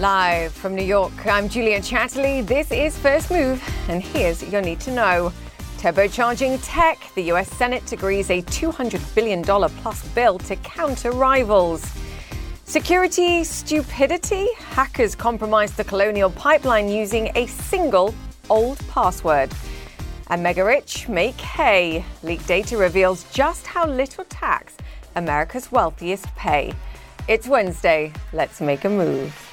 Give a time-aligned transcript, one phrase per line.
[0.00, 2.46] Live from New York, I'm Julia Chatterley.
[2.46, 5.30] This is First Move, and here's your need to know.
[5.76, 11.84] Turbocharging tech, the US Senate agrees a $200 billion plus bill to counter rivals.
[12.64, 14.48] Security stupidity?
[14.70, 18.14] Hackers compromised the Colonial Pipeline using a single
[18.48, 19.52] old password.
[20.28, 22.06] And mega rich make hay.
[22.22, 24.78] Leaked data reveals just how little tax
[25.14, 26.72] America's wealthiest pay.
[27.28, 28.14] It's Wednesday.
[28.32, 29.49] Let's make a move.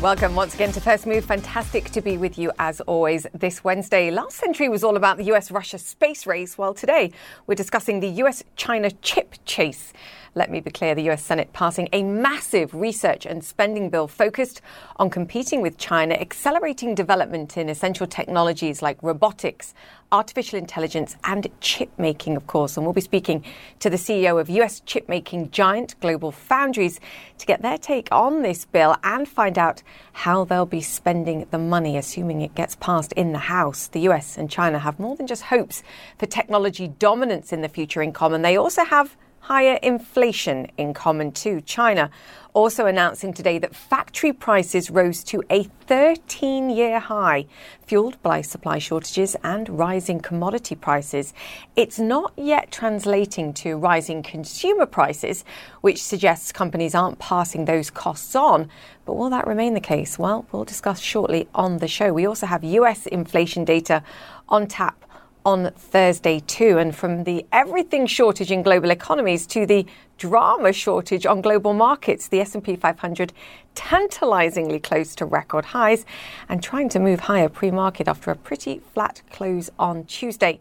[0.00, 1.24] Welcome once again to First Move.
[1.24, 4.12] Fantastic to be with you as always this Wednesday.
[4.12, 6.56] Last century was all about the US Russia space race.
[6.56, 7.10] while today
[7.48, 9.92] we're discussing the US China chip chase.
[10.38, 14.60] Let me be clear the US Senate passing a massive research and spending bill focused
[14.94, 19.74] on competing with China, accelerating development in essential technologies like robotics,
[20.12, 22.76] artificial intelligence, and chip making, of course.
[22.76, 23.44] And we'll be speaking
[23.80, 27.00] to the CEO of US chip making giant Global Foundries
[27.38, 31.58] to get their take on this bill and find out how they'll be spending the
[31.58, 33.88] money, assuming it gets passed in the House.
[33.88, 35.82] The US and China have more than just hopes
[36.16, 41.32] for technology dominance in the future in common, they also have higher inflation in common
[41.32, 41.60] too.
[41.62, 42.10] China
[42.54, 47.46] also announcing today that factory prices rose to a 13 year high,
[47.86, 51.32] fueled by supply shortages and rising commodity prices.
[51.76, 55.44] It's not yet translating to rising consumer prices,
[55.82, 58.68] which suggests companies aren't passing those costs on.
[59.04, 60.18] But will that remain the case?
[60.18, 62.12] Well, we'll discuss shortly on the show.
[62.12, 64.02] We also have US inflation data
[64.48, 65.04] on tap
[65.48, 66.76] on Thursday too.
[66.76, 69.86] And from the everything shortage in global economies to the
[70.18, 73.32] drama shortage on global markets, the S&P 500
[73.74, 76.04] tantalizingly close to record highs
[76.50, 80.60] and trying to move higher pre-market after a pretty flat close on Tuesday.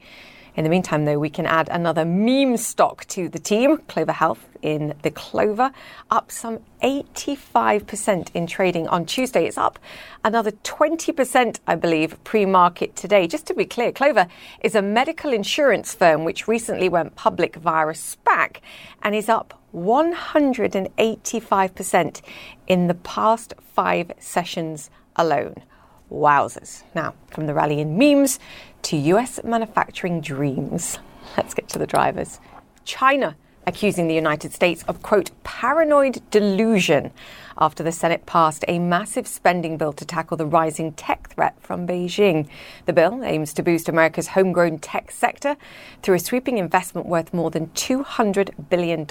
[0.57, 4.49] In the meantime, though, we can add another meme stock to the team, Clover Health
[4.63, 5.71] in the Clover,
[6.09, 9.45] up some 85% in trading on Tuesday.
[9.45, 9.77] It's up
[10.23, 13.27] another 20%, I believe, pre market today.
[13.27, 14.25] Just to be clear, Clover
[14.61, 18.61] is a medical insurance firm which recently went public via a SPAC
[19.03, 22.21] and is up 185%
[22.65, 25.61] in the past five sessions alone.
[26.11, 26.83] Wowzers.
[26.95, 28.39] Now, from the rally in memes
[28.87, 30.97] to US manufacturing dreams.
[31.35, 32.39] Let's get to the drivers.
[32.85, 33.35] China
[33.67, 37.11] accusing the United States of, quote, paranoid delusion
[37.59, 41.87] after the Senate passed a massive spending bill to tackle the rising tech threat from
[41.87, 42.47] Beijing.
[42.85, 45.57] The bill aims to boost America's homegrown tech sector
[46.01, 49.05] through a sweeping investment worth more than $200 billion.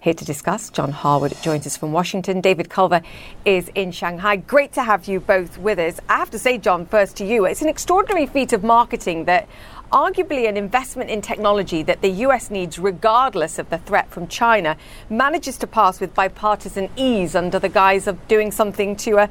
[0.00, 2.40] Here to discuss, John Harwood joins us from Washington.
[2.40, 3.02] David Culver
[3.44, 4.36] is in Shanghai.
[4.36, 5.98] Great to have you both with us.
[6.08, 9.48] I have to say, John, first to you, it's an extraordinary feat of marketing that
[9.92, 14.76] arguably an investment in technology that the US needs, regardless of the threat from China,
[15.10, 19.30] manages to pass with bipartisan ease under the guise of doing something to a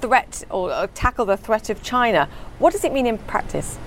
[0.00, 2.28] threat or, or tackle the threat of China.
[2.58, 3.78] What does it mean in practice?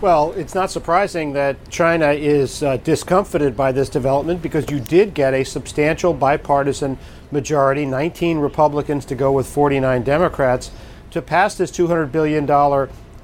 [0.00, 5.12] Well, it's not surprising that China is uh, discomfited by this development because you did
[5.12, 6.98] get a substantial bipartisan
[7.32, 10.70] majority, 19 Republicans to go with 49 Democrats,
[11.10, 12.46] to pass this $200 billion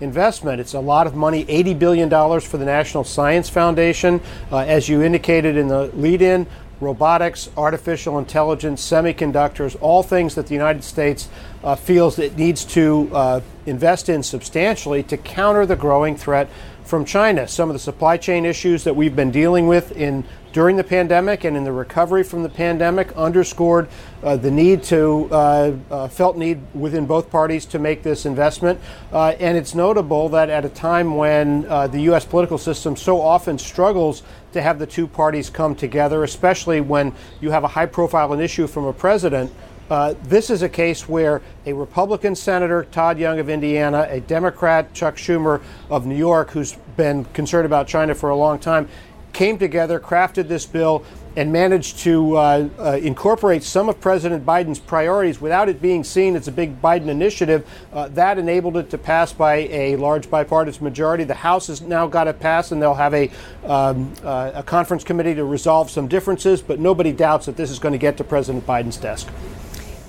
[0.04, 0.60] investment.
[0.60, 4.20] It's a lot of money, $80 billion for the National Science Foundation.
[4.52, 6.46] Uh, as you indicated in the lead in,
[6.80, 11.28] robotics, artificial intelligence, semiconductors, all things that the United States
[11.64, 16.48] uh, feels it needs to uh, invest in substantially to counter the growing threat
[16.84, 17.48] from China.
[17.48, 20.24] Some of the supply chain issues that we've been dealing with in
[20.54, 23.88] during the pandemic and in the recovery from the pandemic underscored
[24.22, 28.80] uh, the need to uh, uh, felt need within both parties to make this investment.
[29.12, 32.24] Uh, and it's notable that at a time when uh, the U.S.
[32.24, 34.22] political system so often struggles
[34.52, 38.84] to have the two parties come together, especially when you have a high-profile issue from
[38.84, 39.52] a president.
[39.90, 44.94] Uh, this is a case where a Republican Senator, Todd Young of Indiana, a Democrat,
[44.94, 45.60] Chuck Schumer
[45.90, 48.88] of New York, who's been concerned about China for a long time,
[49.34, 51.04] came together, crafted this bill,
[51.36, 56.36] and managed to uh, uh, incorporate some of President Biden's priorities without it being seen
[56.36, 57.68] as a big Biden initiative.
[57.92, 61.24] Uh, that enabled it to pass by a large bipartisan majority.
[61.24, 63.30] The House has now got it passed, and they'll have a,
[63.64, 67.80] um, uh, a conference committee to resolve some differences, but nobody doubts that this is
[67.80, 69.28] going to get to President Biden's desk.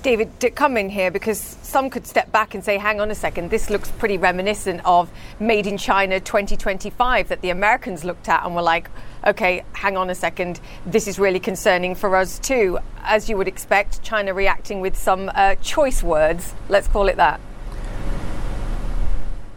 [0.06, 3.50] David, come in here because some could step back and say, hang on a second,
[3.50, 5.10] this looks pretty reminiscent of
[5.40, 8.88] Made in China 2025 that the Americans looked at and were like,
[9.26, 12.78] okay, hang on a second, this is really concerning for us too.
[13.02, 17.40] As you would expect, China reacting with some uh, choice words, let's call it that.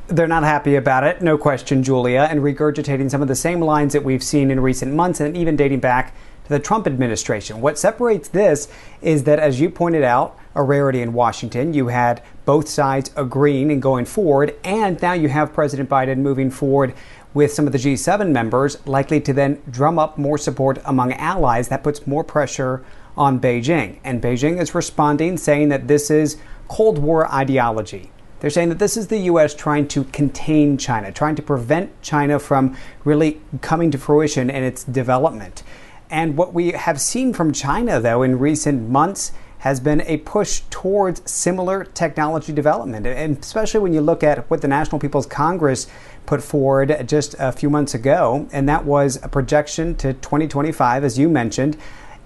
[0.07, 3.93] They're not happy about it, no question, Julia, and regurgitating some of the same lines
[3.93, 7.61] that we've seen in recent months and even dating back to the Trump administration.
[7.61, 8.67] What separates this
[9.03, 11.73] is that, as you pointed out, a rarity in Washington.
[11.73, 16.49] You had both sides agreeing and going forward, and now you have President Biden moving
[16.49, 16.93] forward
[17.33, 21.67] with some of the G7 members, likely to then drum up more support among allies.
[21.67, 22.83] That puts more pressure
[23.15, 23.99] on Beijing.
[24.03, 26.37] And Beijing is responding, saying that this is
[26.67, 28.11] Cold War ideology.
[28.39, 29.53] They're saying that this is the U.S.
[29.53, 34.83] trying to contain China, trying to prevent China from really coming to fruition in its
[34.83, 35.63] development.
[36.09, 40.61] And what we have seen from China, though, in recent months has been a push
[40.69, 43.05] towards similar technology development.
[43.05, 45.87] And especially when you look at what the National People's Congress
[46.25, 51.19] put forward just a few months ago, and that was a projection to 2025, as
[51.19, 51.77] you mentioned,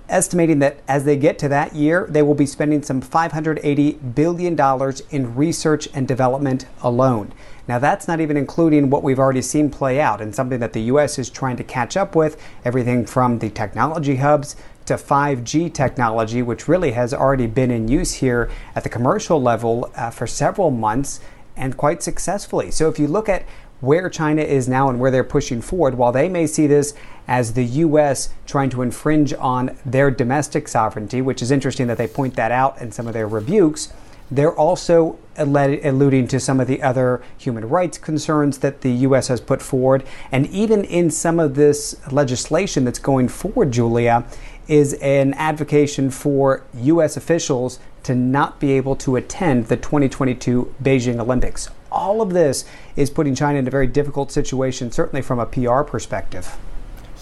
[0.10, 4.94] estimating that as they get to that year, they will be spending some $580 billion
[5.10, 7.34] in research and development alone.
[7.68, 10.82] Now, that's not even including what we've already seen play out and something that the
[10.82, 11.18] U.S.
[11.18, 16.68] is trying to catch up with everything from the technology hubs to 5G technology, which
[16.68, 21.20] really has already been in use here at the commercial level uh, for several months
[21.56, 22.72] and quite successfully.
[22.72, 23.46] So, if you look at
[23.84, 26.94] where China is now and where they're pushing forward, while they may see this
[27.28, 28.30] as the U.S.
[28.46, 32.80] trying to infringe on their domestic sovereignty, which is interesting that they point that out
[32.82, 33.92] in some of their rebukes,
[34.32, 39.28] they're also alluding to some of the other human rights concerns that the U.S.
[39.28, 40.04] has put forward.
[40.32, 44.24] And even in some of this legislation that's going forward, Julia,
[44.68, 47.18] is an advocacy for U.S.
[47.18, 51.70] officials to not be able to attend the 2022 Beijing Olympics.
[51.92, 52.66] All of this
[52.96, 56.58] is putting China in a very difficult situation, certainly from a PR perspective.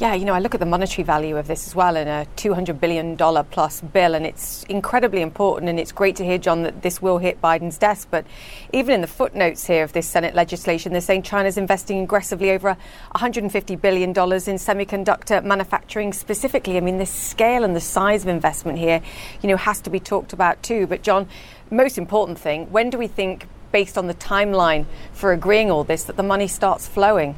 [0.02, 2.26] Yeah, you know, I look at the monetary value of this as well in a
[2.36, 5.70] $200 billion plus bill, and it's incredibly important.
[5.70, 8.08] And it's great to hear, John, that this will hit Biden's desk.
[8.10, 8.26] But
[8.74, 12.76] even in the footnotes here of this Senate legislation, they're saying China's investing aggressively over
[13.14, 16.78] $150 billion in semiconductor manufacturing specifically.
[16.78, 19.04] I mean, the scale and the size of investment here,
[19.44, 20.88] you know, has to be talked about too.
[20.88, 21.28] But, John,
[21.70, 26.06] most important thing, when do we think, based on the timeline for agreeing all this,
[26.06, 27.36] that the money starts flowing?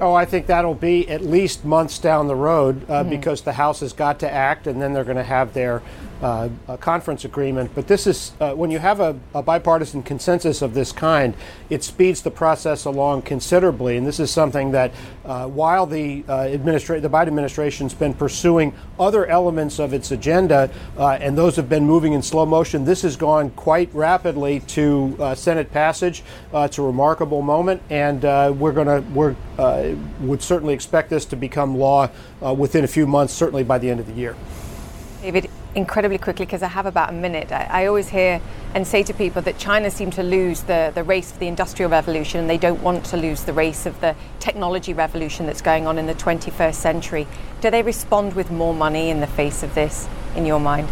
[0.00, 3.10] Oh, I think that'll be at least months down the road uh, mm-hmm.
[3.10, 5.82] because the House has got to act, and then they're going to have their
[6.22, 6.48] uh,
[6.78, 7.70] conference agreement.
[7.74, 11.34] But this is uh, when you have a, a, bipartisan consensus of this kind,
[11.68, 13.96] it speeds the process along considerably.
[13.96, 14.92] And this is something that,
[15.24, 20.70] uh, while the uh, administra- the Biden administration's been pursuing other elements of its agenda,
[20.96, 25.34] uh, and those have been moving in slow motion, this has gone quite rapidly to
[25.34, 26.22] Senate passage.
[26.54, 28.22] it's a remarkable moment, and
[28.58, 32.08] we're going to we're uh, would certainly expect this to become law
[32.44, 34.34] uh, within a few months, certainly by the end of the year.
[35.20, 38.40] David, incredibly quickly, because I have about a minute, I, I, always hear
[38.74, 41.90] and say to people that China seemed to lose the, the race of the Industrial
[41.90, 45.86] Revolution and they don't want to lose the race of the technology revolution that's going
[45.86, 47.26] on in the 21st century.
[47.60, 50.88] Do they respond with more money in the face of this, in your mind?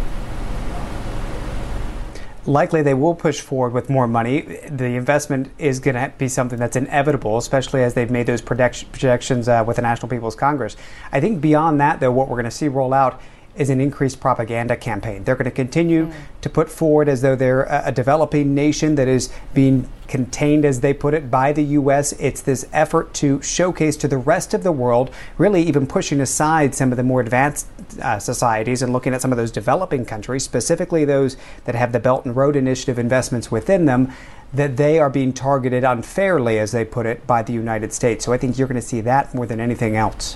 [2.45, 4.41] likely they will push forward with more money.
[4.67, 9.47] The investment is going to be something that's inevitable, especially as they've made those projections
[9.47, 10.75] uh, with the National People's Congress.
[11.11, 13.21] I think beyond that, though, what we're going to see roll out
[13.55, 15.23] is an increased propaganda campaign.
[15.23, 16.13] They're going to continue mm.
[16.41, 20.93] to put forward as though they're a, developing nation that is being contained, as they
[20.93, 22.13] put it, by the U.S.
[22.13, 26.73] It's this effort to showcase to the rest of the world, really even pushing aside
[26.75, 27.67] some of the more advanced
[28.01, 31.99] uh, societies and looking at some of those developing countries, specifically those that have the
[31.99, 34.11] Belt and Road Initiative investments within them.
[34.53, 38.25] That they are being targeted unfairly, as they put it, by the United States.
[38.25, 40.35] So I think you're going to see that more than anything else.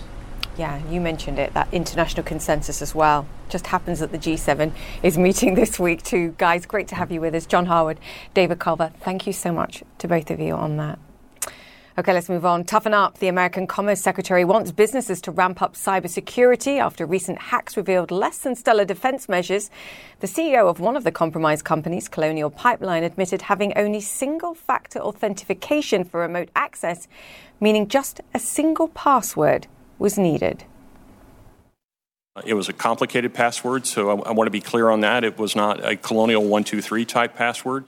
[0.57, 3.27] Yeah, you mentioned it, that international consensus as well.
[3.49, 4.71] Just happens that the G7
[5.03, 6.33] is meeting this week too.
[6.37, 7.45] Guys, great to have you with us.
[7.45, 7.99] John Harwood,
[8.33, 10.97] David Culver, thank you so much to both of you on that.
[11.97, 12.65] Okay, let's move on.
[12.65, 13.19] Toughen up.
[13.19, 18.39] The American Commerce Secretary wants businesses to ramp up cybersecurity after recent hacks revealed less
[18.39, 19.69] than stellar defense measures.
[20.19, 24.99] The CEO of one of the compromised companies, Colonial Pipeline, admitted having only single factor
[24.99, 27.07] authentication for remote access,
[27.61, 29.67] meaning just a single password
[29.99, 30.63] was needed.
[32.35, 35.23] Uh, it was a complicated password, so I, I want to be clear on that.
[35.23, 37.85] It was not a colonial 123 type password.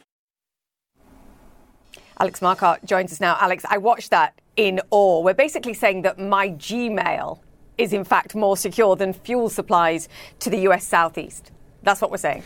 [2.20, 3.38] Alex Marquardt joins us now.
[3.40, 5.22] Alex, I watched that in awe.
[5.22, 7.40] We're basically saying that my Gmail
[7.78, 10.10] is in fact more secure than fuel supplies
[10.40, 11.52] to the US Southeast.
[11.84, 12.44] That's what we're saying.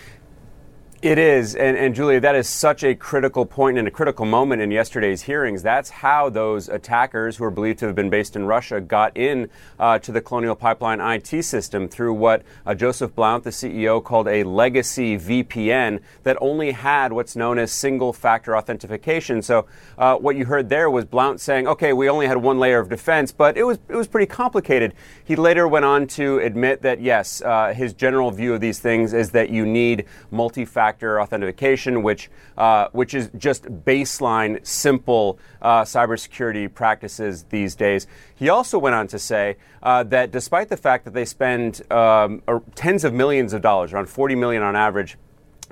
[1.01, 4.62] It is, and, and, Julia, that is such a critical point and a critical moment
[4.62, 5.63] in yesterday's hearings.
[5.63, 9.50] That's how those attackers, who are believed to have been based in Russia, got in
[9.79, 14.27] uh, to the Colonial Pipeline IT system through what uh, Joseph Blount, the CEO, called
[14.27, 19.41] a legacy VPN that only had what's known as single-factor authentication.
[19.41, 19.65] So,
[19.98, 22.89] uh, what you heard there was Blount saying, "Okay, we only had one layer of
[22.89, 24.93] defense, but it was it was pretty complicated."
[25.24, 29.13] He later went on to admit that yes, uh, his general view of these things
[29.13, 35.83] is that you need multi-factor factor authentication, which, uh, which is just baseline, simple uh,
[35.83, 38.07] cybersecurity practices these days.
[38.36, 42.41] He also went on to say uh, that despite the fact that they spend um,
[42.75, 45.17] tens of millions of dollars, around 40 million on average,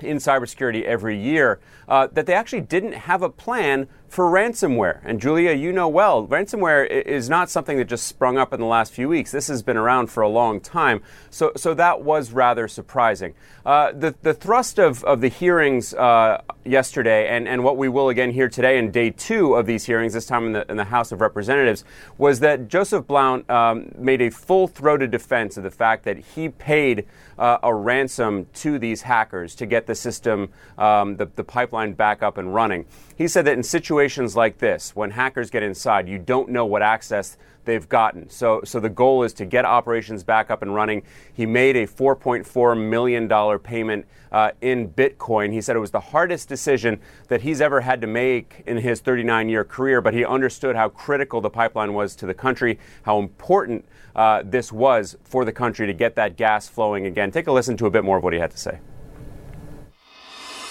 [0.02, 5.00] in cybersecurity every year, uh, that they actually didn't have a plan for ransomware.
[5.04, 8.66] And Julia, you know well, ransomware is not something that just sprung up in the
[8.66, 9.30] last few weeks.
[9.30, 11.00] This has been around for a long time.
[11.30, 13.34] So, so that was rather surprising.
[13.64, 18.08] Uh, the, the thrust of, of the hearings uh, yesterday, and, and what we will
[18.08, 20.84] again hear today in day two of these hearings, this time in the, in the
[20.84, 21.84] House of Representatives,
[22.18, 26.48] was that Joseph Blount um, made a full throated defense of the fact that he
[26.48, 27.06] paid
[27.38, 30.48] uh, a ransom to these hackers to get the system,
[30.78, 32.86] um, the, the pipeline back up and running.
[33.20, 36.80] He said that in situations like this, when hackers get inside, you don't know what
[36.80, 37.36] access
[37.66, 38.30] they've gotten.
[38.30, 41.02] So, so the goal is to get operations back up and running.
[41.30, 45.52] He made a $4.4 million payment uh, in Bitcoin.
[45.52, 46.98] He said it was the hardest decision
[47.28, 50.88] that he's ever had to make in his 39 year career, but he understood how
[50.88, 53.84] critical the pipeline was to the country, how important
[54.16, 57.30] uh, this was for the country to get that gas flowing again.
[57.30, 58.78] Take a listen to a bit more of what he had to say.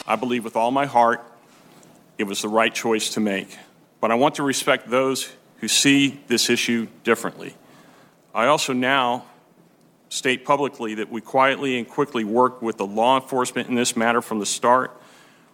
[0.08, 1.24] I believe with all my heart
[2.20, 3.58] it was the right choice to make.
[4.02, 7.56] But I want to respect those who see this issue differently.
[8.36, 9.26] I also now
[10.10, 14.22] state publicly that we quietly and quickly worked with the law enforcement in this matter
[14.22, 14.92] from the start,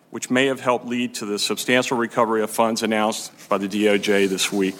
[0.09, 4.27] which may have helped lead to the substantial recovery of funds announced by the DOJ
[4.27, 4.75] this week.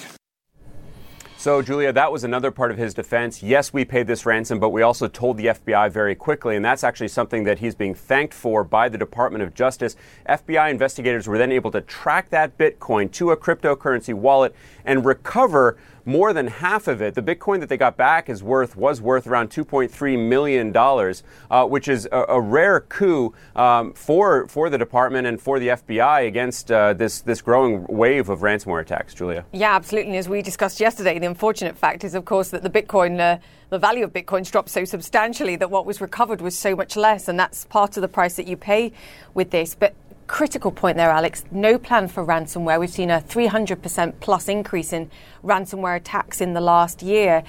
[1.45, 3.43] So, Julia, that was another part of his defense.
[3.43, 6.83] Yes, we paid this ransom, but we also told the FBI very quickly, and that's
[6.83, 9.95] actually something that he's being thanked for by the Department of Justice.
[10.27, 15.77] FBI investigators were then able to track that Bitcoin to a cryptocurrency wallet and recover
[16.05, 17.15] more than half of it.
[17.15, 21.65] The Bitcoin that they got back is worth was worth around 2.3 million dollars, uh,
[21.65, 26.27] which is a, a rare coup um, for for the department and for the FBI
[26.27, 29.13] against uh, this this growing wave of ransomware attacks.
[29.13, 29.45] Julia.
[29.51, 30.17] Yeah, absolutely.
[30.17, 33.19] As we discussed yesterday, the unfortunate fact is, of course, that the Bitcoin.
[33.19, 36.95] Uh, the value of Bitcoin's dropped so substantially that what was recovered was so much
[36.95, 38.93] less, and that's part of the price that you pay
[39.33, 39.73] with this.
[39.73, 39.95] But
[40.27, 41.43] critical point there, Alex.
[41.51, 42.79] No plan for ransomware.
[42.79, 45.11] We've seen a 300% plus increase in
[45.43, 47.43] ransomware attacks in the last year.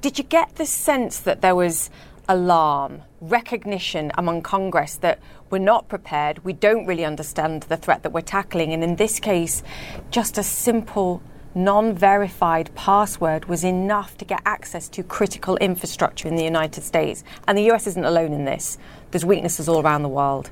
[0.00, 1.90] Did you get the sense that there was
[2.28, 5.18] alarm, recognition among Congress that
[5.50, 9.20] we're not prepared, we don't really understand the threat that we're tackling, and in this
[9.20, 9.62] case,
[10.10, 11.22] just a simple
[11.54, 17.22] non verified password was enough to get access to critical infrastructure in the United States.
[17.46, 18.78] And the US isn't alone in this,
[19.10, 20.50] there's weaknesses all around the world.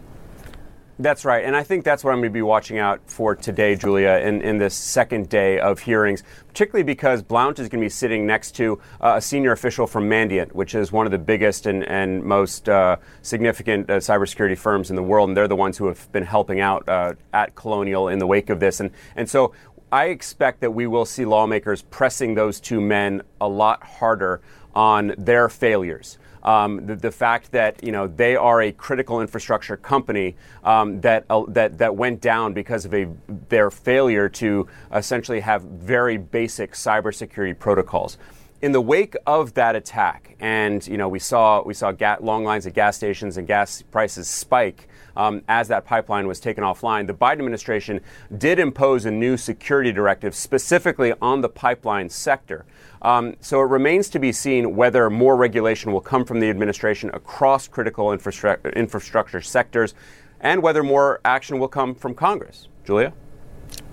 [1.00, 1.46] That's right.
[1.46, 4.42] And I think that's what I'm going to be watching out for today, Julia, in,
[4.42, 8.50] in this second day of hearings, particularly because Blount is going to be sitting next
[8.56, 12.22] to uh, a senior official from Mandiant, which is one of the biggest and, and
[12.22, 15.30] most uh, significant uh, cybersecurity firms in the world.
[15.30, 18.50] And they're the ones who have been helping out uh, at Colonial in the wake
[18.50, 18.78] of this.
[18.78, 19.54] And, and so
[19.90, 24.42] I expect that we will see lawmakers pressing those two men a lot harder
[24.74, 29.76] on their failures um, the, the, fact that you know they are a critical infrastructure
[29.76, 33.08] company um, that uh, that that went down because of a
[33.48, 38.18] their failure to essentially have very basic cybersecurity protocols.
[38.62, 42.44] In the wake of that attack, and you know we saw we saw ga- long
[42.44, 47.06] lines at gas stations and gas prices spike um, as that pipeline was taken offline.
[47.06, 48.00] The Biden administration
[48.36, 52.64] did impose a new security directive specifically on the pipeline sector.
[53.02, 57.10] Um, so it remains to be seen whether more regulation will come from the administration
[57.14, 59.94] across critical infrastru- infrastructure sectors
[60.40, 62.68] and whether more action will come from Congress.
[62.84, 63.12] Julia?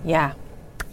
[0.04, 0.34] Yeah,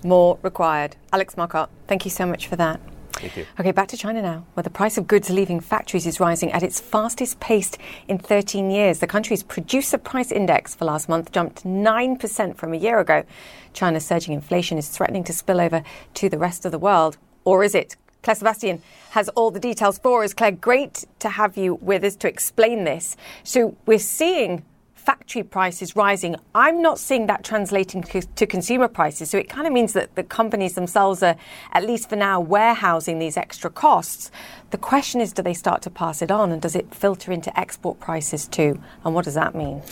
[0.04, 0.96] more required.
[1.12, 2.80] Alex Marquardt, thank you so much for that.
[3.16, 3.46] Thank you.
[3.60, 6.64] Okay, back to China now, where the price of goods leaving factories is rising at
[6.64, 7.72] its fastest pace
[8.08, 9.00] in 13 years.
[9.00, 13.24] The country's producer price index for last month jumped 9% from a year ago.
[13.74, 15.84] China's surging inflation is threatening to spill over
[16.16, 17.18] to the rest of the world.
[17.46, 17.96] Or is it?
[18.22, 18.82] Claire Sebastian
[19.12, 20.34] has all the details for us.
[20.34, 23.16] Claire, great to have you with us to explain this.
[23.44, 24.66] So we're seeing
[25.06, 26.36] factory prices rising.
[26.54, 29.30] I'm not seeing that translating to consumer prices.
[29.30, 31.36] So it kind of means that the companies themselves are,
[31.74, 34.32] at least for now, warehousing these extra costs.
[34.72, 37.58] The question is, do they start to pass it on and does it filter into
[37.60, 38.82] export prices too?
[39.04, 39.84] And what does that mean?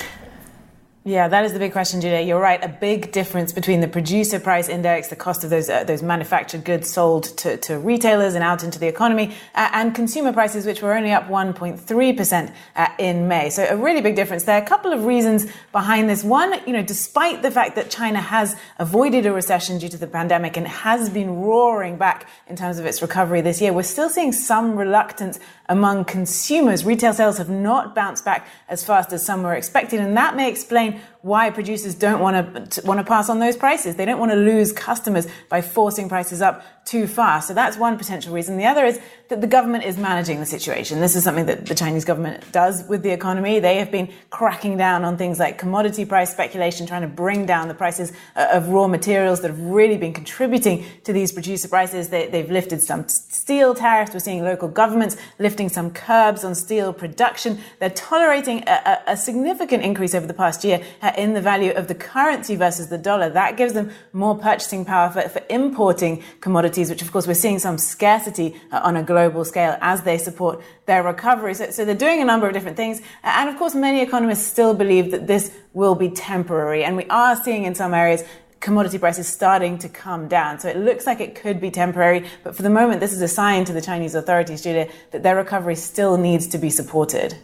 [1.06, 2.22] Yeah, that is the big question, Julia.
[2.22, 2.64] You're right.
[2.64, 6.64] A big difference between the producer price index, the cost of those uh, those manufactured
[6.64, 10.82] goods sold to, to retailers and out into the economy, uh, and consumer prices, which
[10.82, 13.50] were only up 1.3 percent uh, in May.
[13.50, 14.58] So a really big difference there.
[14.58, 16.24] A couple of reasons behind this.
[16.24, 20.08] One, you know, despite the fact that China has avoided a recession due to the
[20.08, 24.10] pandemic and has been roaring back in terms of its recovery this year, we're still
[24.10, 26.86] seeing some reluctance among consumers.
[26.86, 30.50] Retail sales have not bounced back as fast as some were expected, and that may
[30.50, 33.96] explain why producers don't want to want to pass on those prices.
[33.96, 37.48] They don't want to lose customers by forcing prices up too fast.
[37.48, 38.58] So that's one potential reason.
[38.58, 39.00] The other is
[39.30, 41.00] that the government is managing the situation.
[41.00, 43.60] This is something that the Chinese government does with the economy.
[43.60, 47.70] They have been cracking down on things like commodity price speculation, trying to bring down
[47.70, 52.10] the prices uh, of raw materials that have really been contributing to these producer prices.
[52.10, 54.12] They, have lifted some steel tariffs.
[54.14, 57.60] We're seeing local governments lifting some curbs on steel production.
[57.80, 61.72] They're tolerating a, a, a significant increase over the past year uh, in the value
[61.72, 63.30] of the currency versus the dollar.
[63.30, 67.60] That gives them more purchasing power for, for importing commodities, which of course we're seeing
[67.60, 71.54] some scarcity uh, on a global scale as they support their recovery.
[71.54, 73.02] So, so they're doing a number of different things.
[73.24, 76.84] And of course, many economists still believe that this will be temporary.
[76.84, 78.24] And we are seeing in some areas
[78.64, 80.58] commodity prices starting to come down.
[80.58, 83.28] So it looks like it could be temporary, but for the moment, this is a
[83.28, 87.36] sign to the Chinese authorities, Julia, that their recovery still needs to be supported.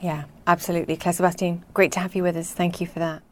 [0.00, 0.96] Yeah, absolutely.
[0.96, 2.52] Claire Sebastian, great to have you with us.
[2.52, 3.22] Thank you for that.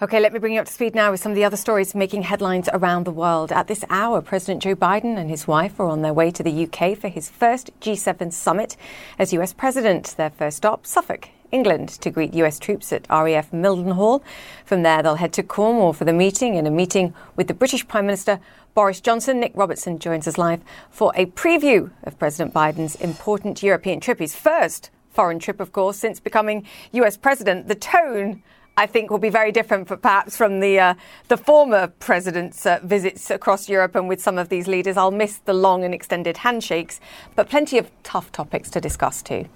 [0.00, 1.94] Okay, let me bring you up to speed now with some of the other stories
[1.94, 3.52] making headlines around the world.
[3.52, 6.64] At this hour, President Joe Biden and his wife are on their way to the
[6.64, 8.76] UK for his first G7 summit
[9.16, 10.14] as US president.
[10.16, 14.22] Their first stop, Suffolk, England, to greet US troops at RAF Mildenhall.
[14.64, 17.86] From there, they'll head to Cornwall for the meeting and a meeting with the British
[17.86, 18.40] Prime Minister
[18.74, 19.38] Boris Johnson.
[19.38, 24.18] Nic Robertson joins us live for a preview of President Biden's important European trip.
[24.18, 27.68] His first foreign trip, of course, since becoming US president.
[27.68, 28.42] The tone
[28.76, 30.94] I think will be very different, for, perhaps, from the uh,
[31.28, 34.96] the former president's uh, visits across Europe and with some of these leaders.
[34.96, 36.98] I'll miss the long and extended handshakes,
[37.36, 39.46] but plenty of tough topics to discuss too.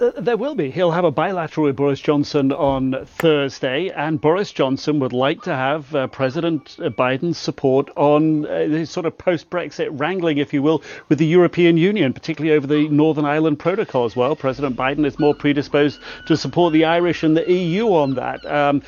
[0.00, 0.72] Uh, there will be.
[0.72, 5.54] He'll have a bilateral with Boris Johnson on Thursday, and Boris Johnson would like to
[5.54, 10.62] have uh, President Biden's support on uh, his sort of post Brexit wrangling, if you
[10.62, 14.34] will, with the European Union, particularly over the Northern Ireland Protocol as well.
[14.34, 18.44] President Biden is more predisposed to support the Irish and the EU on that.
[18.46, 18.82] Um,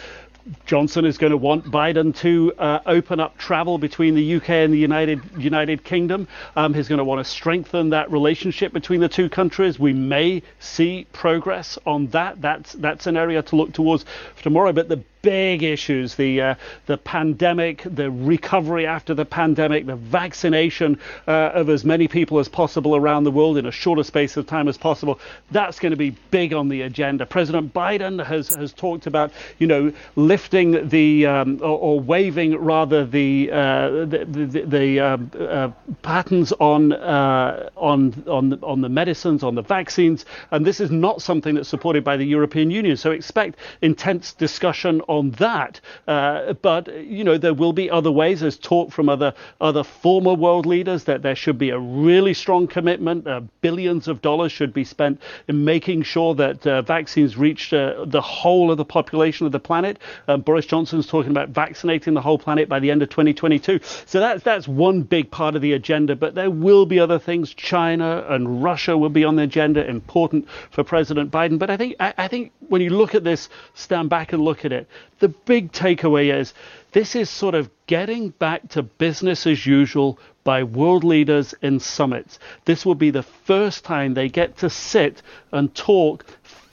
[0.64, 4.72] Johnson is going to want Biden to uh, open up travel between the UK and
[4.72, 6.28] the United United Kingdom.
[6.54, 9.78] Um, he's going to want to strengthen that relationship between the two countries.
[9.78, 12.40] We may see progress on that.
[12.40, 14.04] That's that's an area to look towards
[14.42, 14.72] tomorrow.
[14.72, 16.54] But the big issues the uh,
[16.86, 22.48] the pandemic, the recovery after the pandemic, the vaccination uh, of as many people as
[22.48, 25.18] possible around the world in a shorter space of time as possible.
[25.50, 27.26] That's going to be big on the agenda.
[27.26, 33.04] President Biden has has talked about you know lifting the um, or, or, waiving rather
[33.04, 35.70] the uh, the the, the um, uh,
[36.02, 40.90] patents on uh, on on the, on the medicines on the vaccines, and this is
[40.90, 42.96] not something that's supported by the European Union.
[42.96, 45.80] So expect intense discussion on on that.
[46.06, 48.40] Uh, but you know there will be other ways.
[48.40, 52.66] There's talk from other other former world leaders that there should be a really strong
[52.66, 53.26] commitment.
[53.26, 58.04] Uh, billions of dollars should be spent in making sure that uh, vaccines reach uh,
[58.06, 59.98] the whole of the population of the planet.
[60.28, 63.80] Um, Boris Johnson's talking about vaccinating the whole planet by the end of 2022.
[64.06, 66.14] So that's that's one big part of the agenda.
[66.16, 67.54] But there will be other things.
[67.54, 71.58] China and Russia will be on the agenda, important for President Biden.
[71.58, 74.64] But I think I, I think when you look at this, stand back and look
[74.64, 76.52] at it the big takeaway is
[76.92, 82.38] this is sort of getting back to business as usual by world leaders in summits.
[82.64, 85.20] This will be the first time they get to sit
[85.52, 86.24] and talk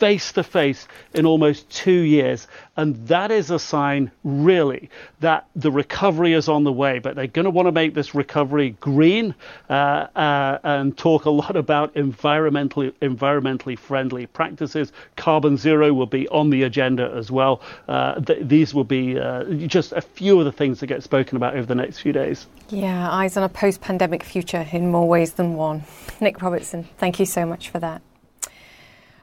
[0.03, 2.45] face to face in almost two years.
[2.75, 4.89] And that is a sign, really,
[5.21, 6.99] that the recovery is on the way.
[6.99, 9.33] But they're going to want to make this recovery green
[9.69, 14.91] uh, uh, and talk a lot about environmentally, environmentally friendly practices.
[15.15, 17.61] Carbon zero will be on the agenda as well.
[17.87, 21.37] Uh, th- these will be uh, just a few of the things that get spoken
[21.37, 22.45] about over the next few days.
[22.67, 25.83] Yeah, eyes on a post pandemic future in more ways than one.
[26.19, 28.01] Nic Robertson, thank you so much for that.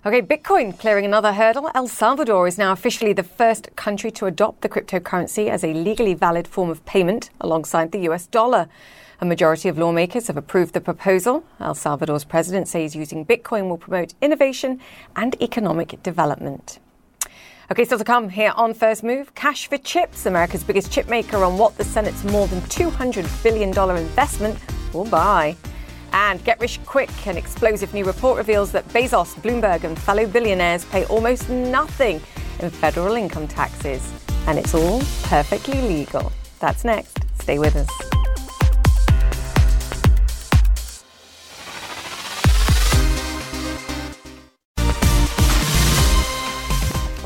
[0.07, 1.71] Okay, Bitcoin clearing another hurdle.
[1.75, 6.15] El Salvador is now officially the first country to adopt the cryptocurrency as a legally
[6.15, 8.67] valid form of payment alongside the US dollar.
[9.21, 11.45] A majority of lawmakers have approved the proposal.
[11.61, 14.81] El Salvador's president says using Bitcoin will promote innovation
[15.17, 16.79] and economic development.
[17.71, 19.35] Okay, still to come here on First Move.
[19.35, 23.69] Cash for chips, America's biggest chip maker, on what the Senate's more than $200 billion
[23.99, 24.59] investment
[24.95, 25.55] will buy.
[26.13, 30.85] And get rich quick, an explosive new report reveals that Bezos, Bloomberg, and fellow billionaires
[30.87, 32.21] pay almost nothing
[32.59, 34.13] in federal income taxes.
[34.47, 36.33] And it's all perfectly legal.
[36.59, 37.19] That's next.
[37.41, 38.11] Stay with us.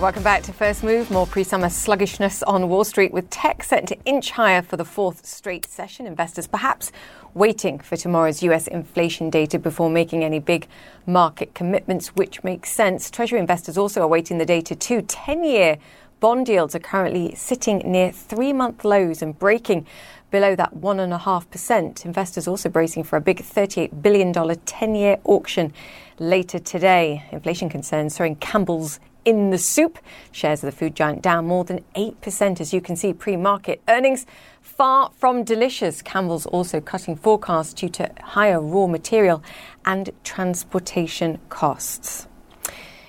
[0.04, 1.10] Welcome back to First Move.
[1.10, 4.84] More pre summer sluggishness on Wall Street with tech set to inch higher for the
[4.84, 6.06] fourth straight session.
[6.06, 6.92] Investors perhaps
[7.34, 10.66] waiting for tomorrow's US inflation data before making any big
[11.06, 13.10] market commitments, which makes sense.
[13.10, 15.02] Treasury investors also awaiting the data too.
[15.02, 15.78] 10 year
[16.20, 19.86] bond yields are currently sitting near three month lows and breaking
[20.30, 22.04] below that 1.5%.
[22.04, 25.72] Investors also bracing for a big $38 billion 10 year auction
[26.18, 27.24] later today.
[27.30, 29.98] Inflation concerns throwing Campbell's in the soup.
[30.32, 33.82] Shares of the food giant down more than 8%, as you can see, pre market
[33.88, 34.26] earnings.
[34.60, 36.02] Far from delicious.
[36.02, 39.42] Campbell's also cutting forecasts due to higher raw material
[39.84, 42.26] and transportation costs.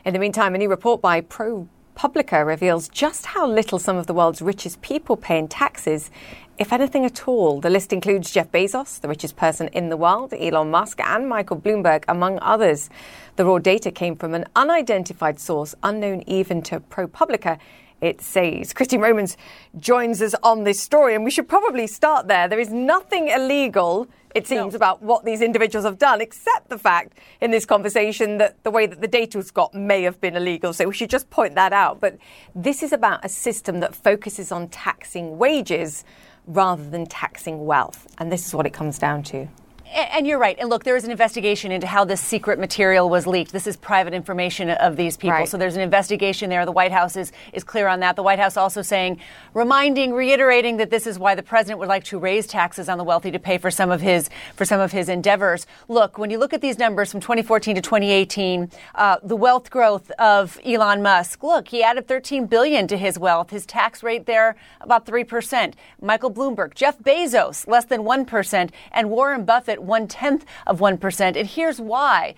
[0.03, 4.13] In the meantime, a new report by ProPublica reveals just how little some of the
[4.13, 6.11] world's richest people pay in taxes
[6.57, 7.59] if anything at all.
[7.59, 11.57] The list includes Jeff Bezos, the richest person in the world, Elon Musk, and Michael
[11.57, 12.89] Bloomberg, among others.
[13.35, 17.59] The raw data came from an unidentified source, unknown even to ProPublica.
[18.01, 19.35] It says Christine Romans
[19.79, 22.47] joins us on this story, and we should probably start there.
[22.47, 24.77] There is nothing illegal, it seems, no.
[24.77, 28.85] about what these individuals have done, except the fact in this conversation that the way
[28.85, 30.71] that the data was got may have been illegal.
[30.73, 31.99] So we should just point that out.
[31.99, 32.17] But
[32.53, 36.03] this is about a system that focuses on taxing wages
[36.47, 38.07] rather than taxing wealth.
[38.17, 39.47] And this is what it comes down to.
[39.95, 40.57] And you're right.
[40.59, 43.53] And look, there is an investigation into how this secret material was leaked.
[43.53, 45.37] This is private information of these people.
[45.37, 45.47] Right.
[45.47, 46.65] So there's an investigation there.
[46.65, 48.17] The White House is, is clear on that.
[48.17, 49.21] The White House also saying,
[49.53, 53.05] reminding, reiterating that this is why the president would like to raise taxes on the
[53.05, 55.65] wealthy to pay for some of his for some of his endeavors.
[55.87, 60.11] Look, when you look at these numbers from 2014 to 2018, uh, the wealth growth
[60.11, 61.41] of Elon Musk.
[61.41, 63.49] Look, he added 13 billion to his wealth.
[63.49, 65.77] His tax rate there about three percent.
[66.01, 71.37] Michael Bloomberg, Jeff Bezos, less than one percent, and Warren Buffett one tenth of 1%.
[71.37, 72.35] And here's why.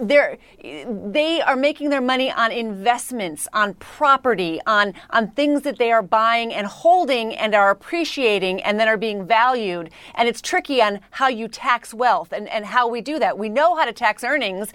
[0.00, 5.92] They're, they are making their money on investments, on property, on, on things that they
[5.92, 9.90] are buying and holding and are appreciating and then are being valued.
[10.14, 13.38] And it's tricky on how you tax wealth and, and how we do that.
[13.38, 14.72] We know how to tax earnings.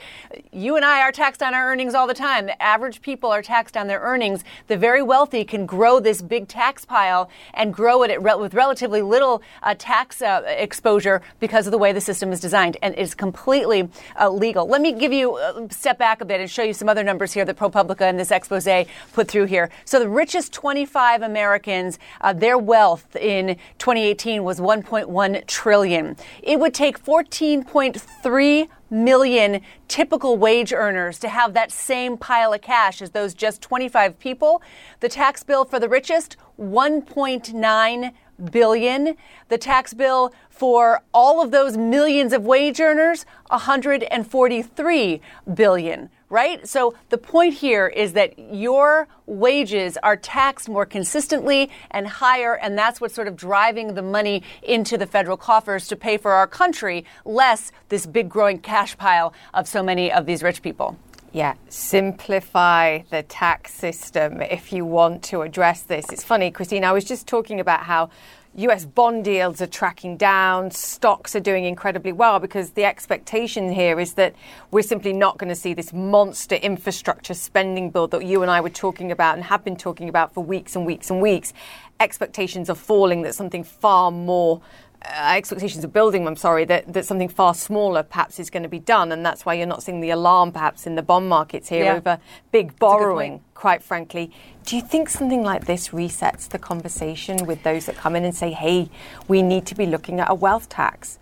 [0.51, 2.45] You and I are taxed on our earnings all the time.
[2.47, 4.43] The average people are taxed on their earnings.
[4.67, 9.01] The very wealthy can grow this big tax pile and grow it re- with relatively
[9.01, 13.15] little uh, tax uh, exposure because of the way the system is designed and is
[13.15, 14.67] completely uh, legal.
[14.67, 17.03] Let me give you a uh, step back a bit and show you some other
[17.03, 18.67] numbers here that ProPublica and this expose
[19.13, 19.69] put through here.
[19.85, 26.15] So the richest 25 Americans, uh, their wealth in 2018 was 1.1 trillion.
[26.43, 33.01] It would take 14.3 million typical wage earners to have that same pile of cash
[33.01, 34.61] as those just 25 people.
[34.99, 38.13] The tax bill for the richest, 1.9
[38.51, 39.15] billion.
[39.49, 45.21] The tax bill for all of those millions of wage earners, 143
[45.53, 46.67] billion, right?
[46.67, 52.75] So the point here is that your wages are taxed more consistently and higher, and
[52.75, 56.47] that's what's sort of driving the money into the federal coffers to pay for our
[56.47, 60.97] country, less this big growing cash pile of so many of these rich people.
[61.33, 66.05] Yeah, simplify the tax system if you want to address this.
[66.09, 68.09] It's funny, Christine, I was just talking about how
[68.55, 73.99] US bond yields are tracking down, stocks are doing incredibly well because the expectation here
[73.99, 74.35] is that
[74.71, 78.61] we're simply not going to see this monster infrastructure spending bill that you and I
[78.61, 81.53] were talking about and have been talking about for weeks and weeks and weeks.
[81.99, 84.61] Expectations are falling that something far more
[85.07, 88.69] Uh, expectations are building, I'm sorry, that, that something far smaller perhaps is going to
[88.69, 89.11] be done.
[89.11, 91.95] And that's why you're not seeing the alarm perhaps in the bond markets here yeah.
[91.95, 92.19] over
[92.51, 94.31] big borrowing, quite frankly.
[94.65, 98.35] Do you think something like this resets the conversation with those that come in and
[98.35, 98.89] say, hey,
[99.27, 101.19] we need to be looking at a wealth tax?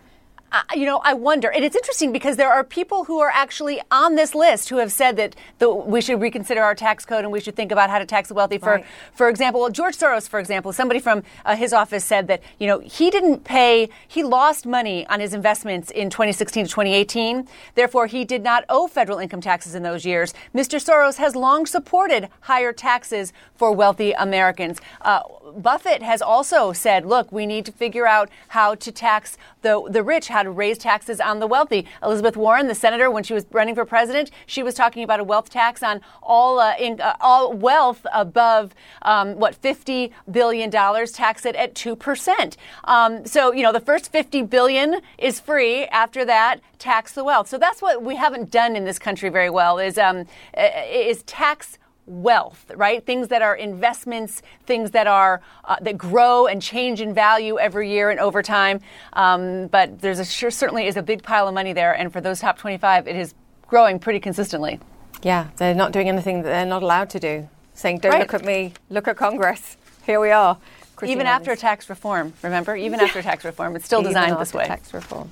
[0.75, 4.15] You know, I wonder, and it's interesting because there are people who are actually on
[4.15, 7.39] this list who have said that the, we should reconsider our tax code and we
[7.39, 8.57] should think about how to tax the wealthy.
[8.57, 8.85] For, right.
[9.13, 12.79] for example, George Soros, for example, somebody from uh, his office said that you know
[12.79, 17.47] he didn't pay, he lost money on his investments in 2016 to 2018.
[17.75, 20.33] Therefore, he did not owe federal income taxes in those years.
[20.53, 20.79] Mr.
[20.83, 24.79] Soros has long supported higher taxes for wealthy Americans.
[25.01, 25.21] Uh,
[25.57, 30.03] Buffett has also said, look, we need to figure out how to tax the, the
[30.03, 31.85] rich, how to raise taxes on the wealthy.
[32.03, 35.23] Elizabeth Warren, the senator, when she was running for president, she was talking about a
[35.23, 41.45] wealth tax on all, uh, in, uh, all wealth above, um, what, $50 billion, tax
[41.45, 42.55] it at 2%.
[42.85, 45.85] Um, so, you know, the first 50 billion is free.
[45.85, 47.47] After that, tax the wealth.
[47.47, 51.77] So that's what we haven't done in this country very well is, um, is tax
[52.07, 53.05] wealth, right?
[53.05, 57.89] Things that are investments, things that are uh, that grow and change in value every
[57.89, 58.81] year and over time.
[59.13, 62.21] Um, but there's a sure certainly is a big pile of money there, and for
[62.21, 63.33] those top 25, it is
[63.67, 64.79] growing pretty consistently.
[65.23, 67.49] Yeah, they're not doing anything that they're not allowed to do.
[67.73, 68.21] Saying, "Don't right.
[68.21, 70.57] look at me, look at Congress." Here we are.
[71.03, 72.75] Even after tax reform, remember?
[72.75, 73.05] Even yeah.
[73.05, 74.65] after tax reform, it's still Even designed this way.
[74.65, 75.29] Tax reform.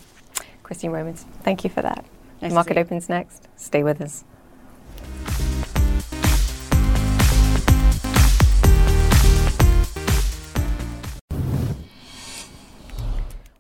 [0.64, 2.04] Christine Romans, thank you for that.
[2.42, 3.48] Nice Market opens next.
[3.56, 4.26] Stay with us.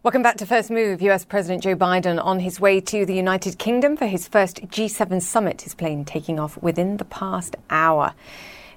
[0.03, 1.01] Welcome back to First Move.
[1.01, 5.21] US President Joe Biden on his way to the United Kingdom for his first G7
[5.21, 8.13] summit, his plane taking off within the past hour.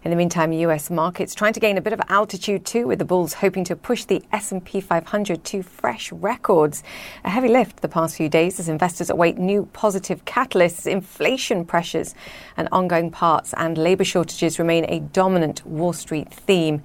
[0.05, 3.05] In the meantime, US markets trying to gain a bit of altitude too, with the
[3.05, 6.85] bulls hoping to push the S&P 500 to fresh records.
[7.25, 10.87] A heavy lift the past few days as investors await new positive catalysts.
[10.87, 12.15] Inflation pressures
[12.57, 16.83] and ongoing parts and labor shortages remain a dominant Wall Street theme.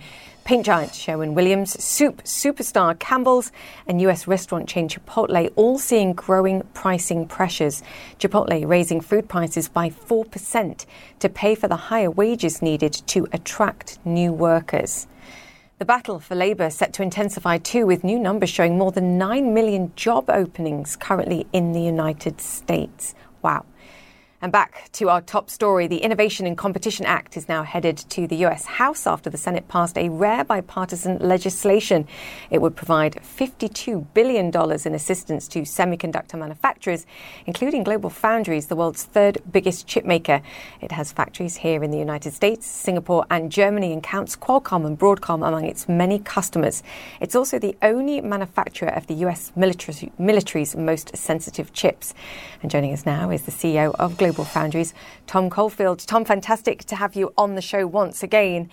[0.52, 3.54] Paint giant Sherwin Williams, soup superstar Campbell's,
[3.88, 7.82] and US restaurant chain Chipotle all seeing growing pricing pressures.
[8.20, 10.86] Chipotle raising food prices by 4%
[11.20, 15.08] to pay for the higher wages needed to attract new workers.
[15.80, 19.54] The battle for labour set to intensify too, with new numbers showing more than 9
[19.54, 23.16] million job openings currently in the United States.
[23.42, 23.64] Wow.
[24.44, 25.86] And back to our top story.
[25.86, 29.68] The Innovation and Competition Act is now headed to the US House after the Senate
[29.68, 32.08] passed a rare bipartisan legislation.
[32.50, 37.06] It would provide $52 billion in assistance to semiconductor manufacturers,
[37.46, 40.42] including Global Foundries, the world's third biggest chip maker.
[40.82, 44.98] It has factories here in the United States, Singapore, and Germany, and counts Qualcomm and
[44.98, 46.82] Broadcom among its many customers.
[47.20, 52.16] It's also the only manufacturer of the US military, military's most sensitive chips.
[52.64, 54.94] And joining us now is the CEO of Global Global Foundries,
[55.28, 56.00] Tom Caulfield.
[56.00, 58.70] Tom, fantastic to have you on the show once again.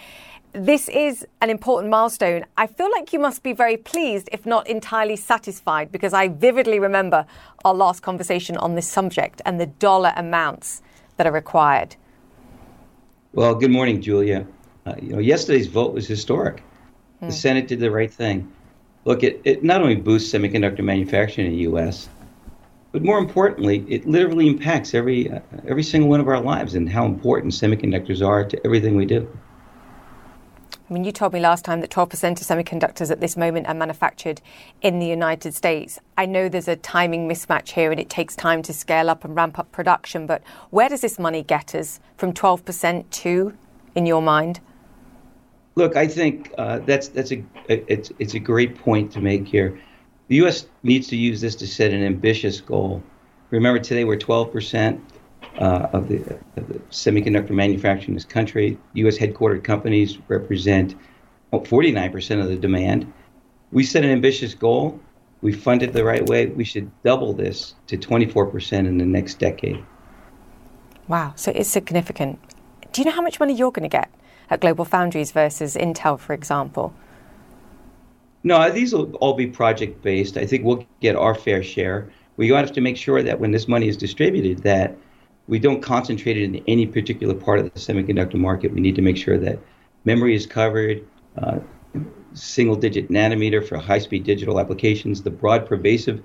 [0.53, 2.47] This is an important milestone.
[2.57, 6.79] I feel like you must be very pleased, if not entirely satisfied, because I vividly
[6.79, 7.27] remember
[7.65, 10.81] our last conversation on this subject and the dollar amounts
[11.17, 11.97] that are required.
[13.33, 14.47] Well, good morning, Julia.
[14.87, 16.63] Uh, you know, yesterday's vote was historic.
[17.19, 17.27] Hmm.
[17.27, 18.53] The Senate did the right thing.
[19.05, 22.09] Look, it, it not only boosts semiconductor manufacturing in the U.S.,
[22.93, 26.89] but more importantly, it literally impacts every uh, every single one of our lives and
[26.89, 29.29] how important semiconductors are to everything we do.
[30.89, 33.75] I mean, you told me last time that 12% of semiconductors at this moment are
[33.75, 34.41] manufactured
[34.81, 35.99] in the United States.
[36.17, 39.37] I know there's a timing mismatch here and it takes time to scale up and
[39.37, 43.55] ramp up production, but where does this money get us from 12% to,
[43.95, 44.61] in your mind?
[45.75, 49.79] Look, I think uh, that's that's a it's it's a great point to make here.
[50.29, 50.67] The U.S.
[50.83, 53.03] needs to use this to set an ambitious goal.
[53.51, 55.01] Remember, today we're 12%
[55.59, 56.19] uh, of, the,
[56.57, 58.79] of, the, semiconductor manufacturing in this country.
[58.93, 59.17] U.S.
[59.17, 60.95] headquartered companies represent
[61.53, 63.11] 49% of the demand.
[63.73, 65.01] We set an ambitious goal.
[65.41, 66.47] We fund it the right way.
[66.47, 69.83] We should double this to 24% in the next decade.
[71.07, 72.39] Wow, so it's significant.
[72.93, 74.11] Do you know how much money you're going to get
[74.51, 76.93] at Global Foundries versus Intel, for example?
[78.49, 80.39] No, these will all be project based.
[80.39, 82.09] I think we'll get our fair share.
[82.39, 84.97] We have to make sure that when this money is distributed, that
[85.49, 88.73] we don't concentrate it in any particular part of the semiconductor market.
[88.73, 89.59] We need to make sure that
[90.07, 91.07] memory is covered,
[91.37, 91.59] uh,
[92.33, 96.23] single digit nanometer for high speed digital applications, the broad pervasive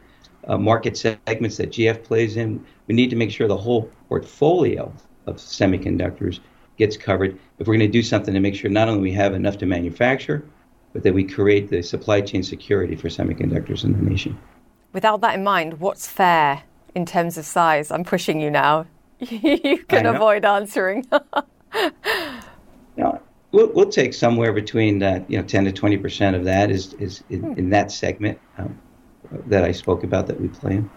[0.48, 2.66] uh, market segments that GF plays in.
[2.88, 4.94] We need to make sure the whole portfolio
[5.26, 6.40] of semiconductors
[6.78, 9.34] gets covered if we're going to do something to make sure not only we have
[9.34, 10.46] enough to manufacture,
[10.94, 14.38] but that we create the supply chain security for semiconductors in the nation.
[14.94, 16.64] Without that in mind, what's fair
[16.96, 17.92] in terms of size?
[17.92, 18.86] I'm pushing you now.
[19.20, 21.06] you can avoid answering.
[22.98, 23.20] no,
[23.52, 27.24] we'll, we'll take somewhere between you know 10 to 20 percent of that is is
[27.30, 27.60] in, hmm.
[27.60, 28.40] in that segment.
[28.58, 28.80] Um,
[29.48, 30.90] that I spoke about that we play in.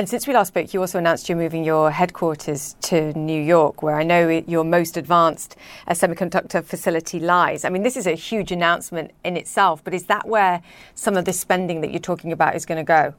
[0.00, 3.82] And since we last spoke, you also announced you're moving your headquarters to New York,
[3.82, 5.56] where I know your most advanced
[5.88, 7.64] uh, semiconductor facility lies.
[7.64, 10.62] I mean, this is a huge announcement in itself, but is that where
[10.94, 13.12] some of the spending that you're talking about is going to go?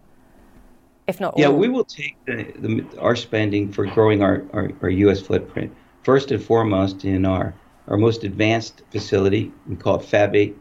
[1.05, 1.57] If not, yeah, all?
[1.57, 5.19] we will take the, the, our spending for growing our, our, our, U.S.
[5.19, 7.53] footprint first and foremost in our,
[7.89, 9.51] our most advanced facility.
[9.67, 10.57] We call it Fab 8.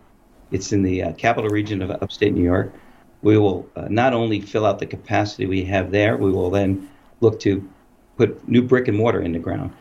[0.51, 2.75] It's in the uh, capital region of upstate New York
[3.23, 6.89] we will uh, not only fill out the capacity we have there, we will then
[7.21, 7.69] look to
[8.17, 9.73] put new brick and mortar in the ground.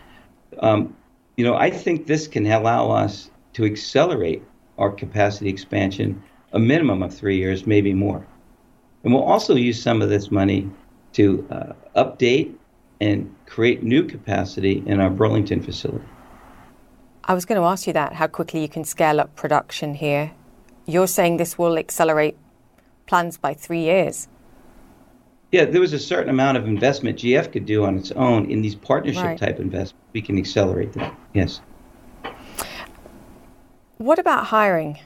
[0.59, 0.95] Um,
[1.35, 4.43] you know, I think this can allow us to accelerate
[4.77, 6.21] our capacity expansion
[6.53, 8.25] a minimum of three years, maybe more.
[9.03, 10.69] And we'll also use some of this money
[11.13, 12.55] to uh, update
[12.99, 16.05] and create new capacity in our Burlington facility.
[17.25, 20.31] I was going to ask you that, how quickly you can scale up production here.
[20.85, 22.37] You're saying this will accelerate
[23.07, 24.27] plans by three years.
[25.51, 28.61] Yeah, there was a certain amount of investment GF could do on its own in
[28.61, 29.39] these partnership right.
[29.39, 30.05] type investments.
[30.13, 31.17] We can accelerate that.
[31.33, 31.61] Yes.
[33.97, 34.99] What about hiring?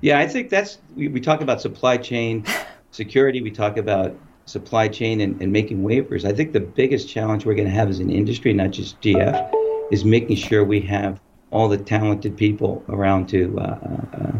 [0.00, 2.44] Yeah, I think that's we, we talk about supply chain
[2.92, 3.42] security.
[3.42, 6.24] We talk about supply chain and, and making wafers.
[6.24, 9.52] I think the biggest challenge we're going to have as an industry, not just GF,
[9.90, 14.32] is making sure we have all the talented people around to uh, uh,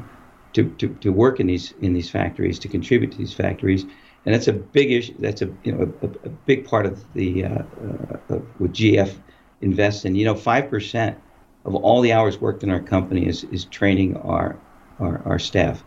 [0.53, 3.85] to, to, to work in these in these factories, to contribute to these factories,
[4.25, 5.15] and that's a big issue.
[5.19, 9.15] That's a you know a, a big part of the uh, uh, of what GF
[9.61, 10.15] invests in.
[10.15, 11.19] You know, five percent
[11.65, 14.59] of all the hours worked in our company is is training our
[14.99, 15.85] our, our staff.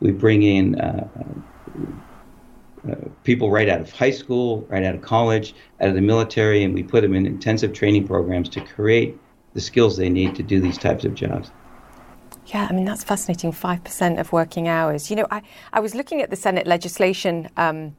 [0.00, 0.80] We bring in.
[0.80, 1.08] Uh,
[2.90, 6.62] uh, people right out of high school, right out of college, out of the military,
[6.62, 9.16] and we put them in intensive training programs to create
[9.54, 11.50] the skills they need to do these types of jobs.
[12.46, 15.08] Yeah, I mean, that's fascinating 5% of working hours.
[15.08, 15.40] You know, I,
[15.72, 17.96] I was looking at the Senate legislation um,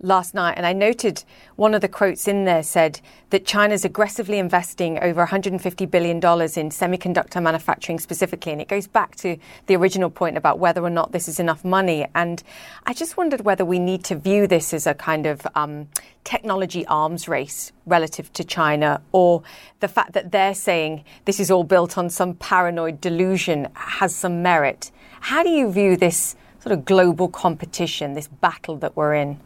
[0.00, 1.24] last night, and I noted
[1.56, 6.20] one of the quotes in there said that China's aggressively investing over $150 billion in
[6.20, 8.52] semiconductor manufacturing specifically.
[8.52, 11.64] And it goes back to the original point about whether or not this is enough
[11.64, 12.06] money.
[12.14, 12.42] And
[12.86, 15.88] I just wondered whether we need to view this as a kind of um,
[16.24, 19.42] technology arms race relative to China, or
[19.80, 24.42] the fact that they're saying this is all built on some paranoid delusion has some
[24.42, 24.90] merit.
[25.20, 29.40] How do you view this sort of global competition, this battle that we're in?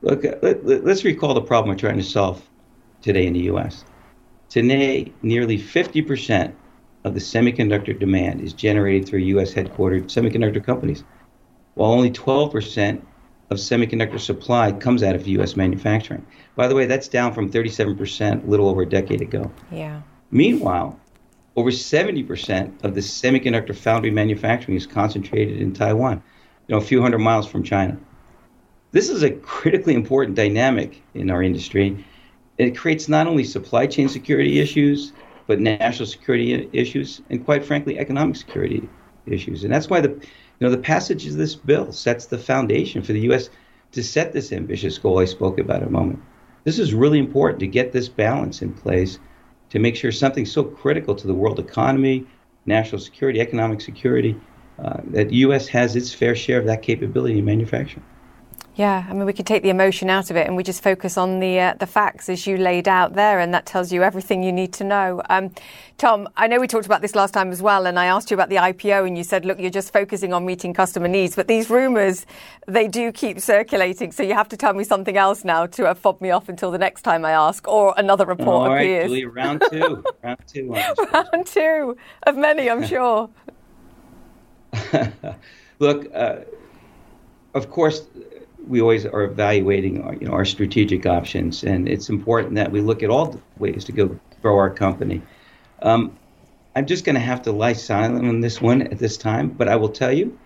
[0.00, 2.42] Look, let, us recall the problem we're trying to solve
[3.02, 3.84] today in the U.S.
[4.48, 6.54] Today, nearly 50%
[7.04, 9.52] of the semiconductor demand is generated through U.S.
[9.52, 11.02] headquartered semiconductor companies,
[11.74, 13.02] while only 12%
[13.50, 15.56] of semiconductor supply comes out of U.S.
[15.56, 16.24] manufacturing.
[16.54, 19.50] By the way, that's down from 37% a little over a decade ago.
[19.72, 20.02] Yeah.
[20.30, 20.98] Meanwhile,
[21.56, 26.22] over 70% of the semiconductor foundry manufacturing is concentrated in Taiwan,
[26.68, 27.98] you know, a few hundred miles from China.
[28.90, 32.02] This is a critically important dynamic in our industry.
[32.56, 35.12] It creates not only supply chain security issues,
[35.46, 38.88] but national security issues, and quite frankly, economic security
[39.26, 39.62] issues.
[39.62, 43.12] And that's why the, you know, the passage of this bill sets the foundation for
[43.12, 43.50] the U.S.
[43.92, 46.22] to set this ambitious goal I spoke about a moment.
[46.64, 49.18] This is really important to get this balance in place
[49.68, 52.26] to make sure something so critical to the world economy,
[52.64, 54.34] national security, economic security,
[54.82, 55.68] uh, that U.S.
[55.68, 58.04] has its fair share of that capability in manufacturing.
[58.78, 61.18] Yeah, I mean, we could take the emotion out of it and we just focus
[61.18, 64.44] on the uh, the facts as you laid out there, and that tells you everything
[64.44, 65.20] you need to know.
[65.28, 65.50] Um,
[65.96, 68.36] Tom, I know we talked about this last time as well, and I asked you
[68.36, 71.48] about the IPO, and you said, look, you're just focusing on meeting customer needs, but
[71.48, 72.24] these rumours,
[72.68, 75.94] they do keep circulating, so you have to tell me something else now to uh,
[75.94, 79.08] fob me off until the next time I ask, or another report All right, appears.
[79.08, 80.70] Julia, round two, round two,
[81.12, 81.96] round two
[82.28, 83.28] of many, I'm sure.
[85.80, 86.36] look, uh,
[87.54, 88.02] of course
[88.68, 92.80] we always are evaluating our, you know, our strategic options, and it's important that we
[92.80, 95.22] look at all ways to go grow our company.
[95.82, 96.16] Um,
[96.76, 99.68] I'm just going to have to lie silent on this one at this time, but
[99.68, 100.38] I will tell you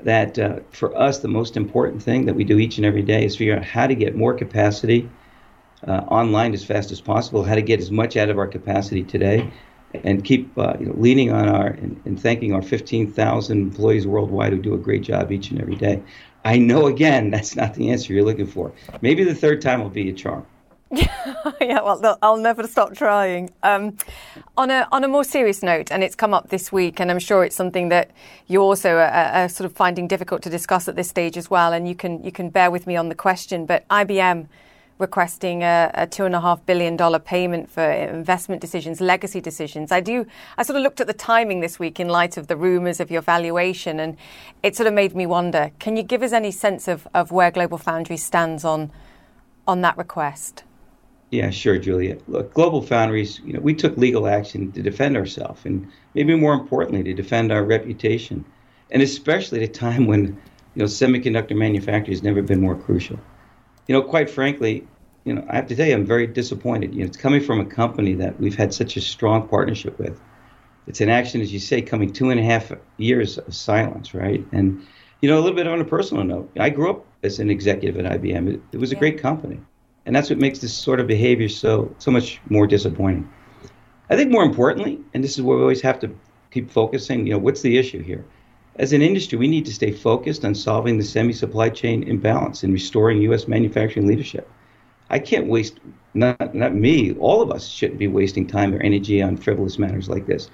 [0.00, 3.24] that uh, for us, the most important thing that we do each and every day
[3.24, 5.08] is figure out how to get more capacity
[5.86, 9.02] uh, online as fast as possible, how to get as much out of our capacity
[9.02, 9.50] today,
[10.02, 14.52] and keep uh, you know, leaning on our and, and thanking our 15,000 employees worldwide
[14.52, 16.02] who do a great job each and every day.
[16.44, 18.72] I know again that's not the answer you're looking for.
[19.00, 20.46] Maybe the third time will be a charm.
[20.90, 23.50] yeah, well, I'll never stop trying.
[23.62, 23.96] Um,
[24.56, 27.18] on a on a more serious note, and it's come up this week, and I'm
[27.18, 28.10] sure it's something that
[28.46, 31.72] you also are, are, sort of finding difficult to discuss at this stage as well.
[31.72, 34.46] And you can you can bear with me on the question, but IBM
[35.04, 39.92] requesting a, a two and a half billion dollar payment for investment decisions, legacy decisions.
[39.92, 40.26] I do.
[40.56, 43.10] I sort of looked at the timing this week in light of the rumours of
[43.10, 44.16] your valuation, and
[44.62, 45.70] it sort of made me wonder.
[45.78, 48.90] Can you give us any sense of, of where Global Foundries stands on
[49.68, 50.64] on that request?
[51.30, 52.16] Yeah, sure, Julia.
[52.26, 56.54] Look, Global Foundries, you know, we took legal action to defend ourselves, and maybe more
[56.54, 58.42] importantly, to defend our reputation,
[58.90, 60.22] and especially at a time when,
[60.74, 63.18] you know, semiconductor manufacturing has never been more crucial
[63.86, 64.86] you know, quite frankly,
[65.24, 66.94] you know, I have to tell you, I'm very disappointed.
[66.94, 70.20] You know, it's coming from a company that we've had such a strong partnership with.
[70.86, 74.44] It's an action, as you say, coming two and a half years of silence, right?
[74.52, 74.86] And,
[75.22, 78.04] you know, a little bit on a personal note, I grew up as an executive
[78.04, 78.54] at IBM.
[78.54, 79.00] It, it was a yeah.
[79.00, 79.60] great company.
[80.04, 83.26] And that's what makes this sort of behavior so, so much more disappointing.
[84.10, 86.14] I think more importantly, and this is where we always have to
[86.50, 88.26] keep focusing, you know, what's the issue here?
[88.76, 92.62] as an industry, we need to stay focused on solving the semi supply chain imbalance
[92.62, 93.46] and restoring U.S.
[93.46, 94.50] manufacturing leadership.
[95.10, 95.78] I can't waste,
[96.14, 100.08] not, not me, all of us shouldn't be wasting time or energy on frivolous matters
[100.08, 100.50] like this.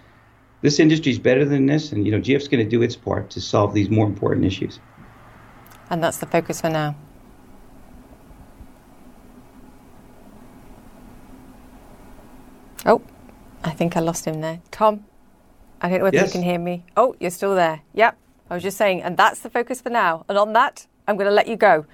[0.63, 3.31] This industry is better than this, and you know, GF's going to do its part
[3.31, 4.79] to solve these more important issues.
[5.89, 6.95] And that's the focus for now.
[12.87, 13.03] Oh,
[13.65, 14.61] I think I lost him there.
[14.71, 15.05] Tom,
[15.81, 16.27] I don't know whether yes.
[16.27, 16.85] you can hear me.
[16.97, 17.83] Oh, you're still there.
[17.95, 18.17] Yep.
[18.51, 20.25] I was just saying, and that's the focus for now.
[20.29, 21.87] And on that, I'm going to let you go.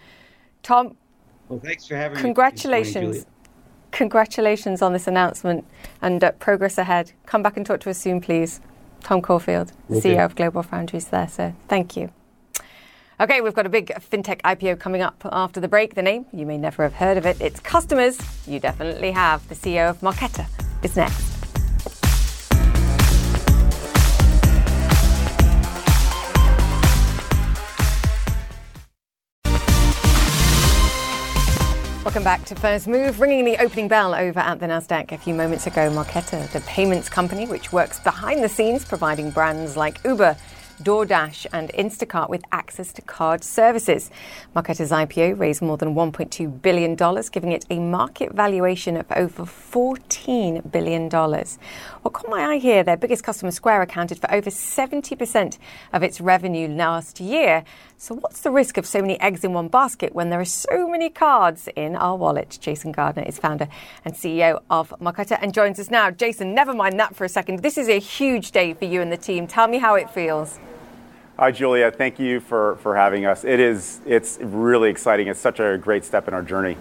[0.63, 0.97] Tom.
[1.49, 2.95] Well, thanks for having congratulations.
[2.95, 3.01] me.
[3.03, 3.27] Congratulations.
[3.93, 5.65] Congratulations on this announcement
[6.03, 7.13] and uh, progress ahead.
[7.25, 8.61] Come back and talk to us soon, please.
[9.03, 12.11] Tom Caulfield, the CEO of Global Foundries, there, so thank you.
[13.21, 15.95] Okay, we've got a big fintech IPO coming up after the break.
[15.95, 17.41] The name, you may never have heard of it.
[17.41, 19.49] It's customers, you definitely have.
[19.49, 20.47] The CEO of Marqeta
[20.83, 21.26] is next.
[32.17, 33.21] Welcome back to First Move.
[33.21, 37.11] Ringing the opening bell over at the Nasdaq a few moments ago, Marqeta, the payments
[37.11, 40.35] company which works behind the scenes, providing brands like Uber
[40.83, 44.11] DoorDash, and Instacart with access to card services.
[44.55, 46.95] Marqeta's IPO raised more than $1.2 billion,
[47.31, 51.09] giving it a market valuation of over $14 billion.
[51.09, 55.59] What caught my eye here, their biggest customer, Square, accounted for over 70%
[55.93, 57.65] of its revenue last year.
[57.99, 60.87] So, what's the risk of so many eggs in one basket when there are so
[60.87, 62.59] many cards in our wallet?
[62.61, 63.69] Jason Gardner is founder
[64.05, 66.11] and CEO of Marqeta and joins us now.
[66.11, 67.61] Jason, never mind that for a second.
[67.61, 69.47] This is a huge day for you and the team.
[69.47, 70.59] Tell me how it feels.
[71.39, 71.91] Hi, Julia.
[71.91, 73.45] Thank you for, for having us.
[73.45, 75.29] It is it's really exciting.
[75.29, 76.77] It's such a great step in our journey.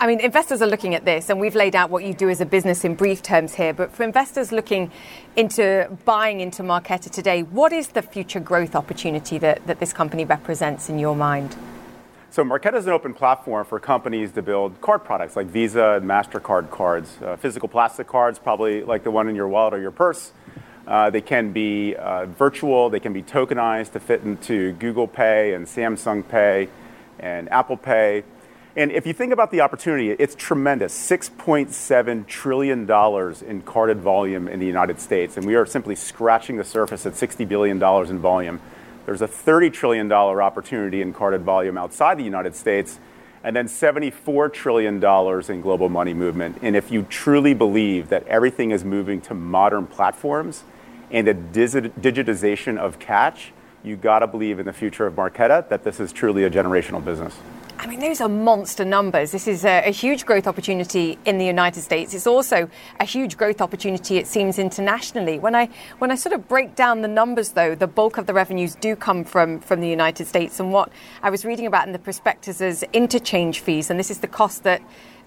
[0.00, 2.40] I mean, investors are looking at this, and we've laid out what you do as
[2.40, 3.72] a business in brief terms here.
[3.72, 4.90] But for investors looking
[5.36, 10.24] into buying into Marqeta today, what is the future growth opportunity that, that this company
[10.24, 11.56] represents in your mind?
[12.30, 16.06] So, Marqeta is an open platform for companies to build card products like Visa and
[16.06, 19.90] MasterCard cards, uh, physical plastic cards, probably like the one in your wallet or your
[19.90, 20.32] purse
[20.86, 25.54] uh, they can be uh, virtual, they can be tokenized to fit into Google Pay
[25.54, 26.68] and Samsung Pay
[27.18, 28.24] and Apple Pay.
[28.74, 32.90] And if you think about the opportunity, it's tremendous $6.7 trillion
[33.46, 35.36] in carded volume in the United States.
[35.36, 38.60] And we are simply scratching the surface at $60 billion in volume.
[39.04, 42.98] There's a $30 trillion opportunity in carded volume outside the United States,
[43.44, 46.58] and then $74 trillion in global money movement.
[46.62, 50.64] And if you truly believe that everything is moving to modern platforms,
[51.10, 53.52] and the digitization of cash,
[53.82, 57.04] you got to believe in the future of Marqeta that this is truly a generational
[57.04, 57.36] business.
[57.82, 59.32] I mean, those are monster numbers.
[59.32, 62.14] This is a, a, huge growth opportunity in the United States.
[62.14, 62.70] It's also
[63.00, 65.40] a huge growth opportunity, it seems, internationally.
[65.40, 65.68] When I
[65.98, 68.94] when I sort of break down the numbers, though, the bulk of the revenues do
[68.94, 70.60] come from from the United States.
[70.60, 70.92] And what
[71.24, 74.62] I was reading about in the prospectus is interchange fees, and this is the cost
[74.62, 74.80] that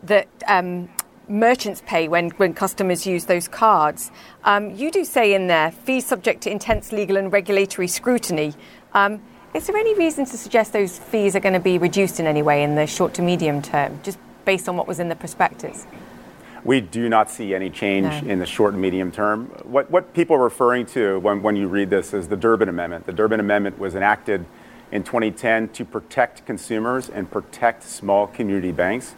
[0.03, 0.87] that um,
[1.27, 4.11] merchants pay when, when customers use those cards.
[4.45, 8.53] Um, you do say in there fees subject to intense legal and regulatory scrutiny.
[8.93, 9.21] Um,
[9.55, 12.41] is there any reason to suggest those fees are going to be reduced in any
[12.41, 15.87] way in the short to medium term, just based on what was in the prospectus?
[16.65, 18.29] We do not see any change no.
[18.29, 19.45] in the short and medium term.
[19.63, 23.05] What, what people are referring to when, when you read this is the Durbin Amendment.
[23.05, 24.45] The Durbin Amendment was enacted
[24.91, 29.15] in 2010 to protect consumers and protect small community banks.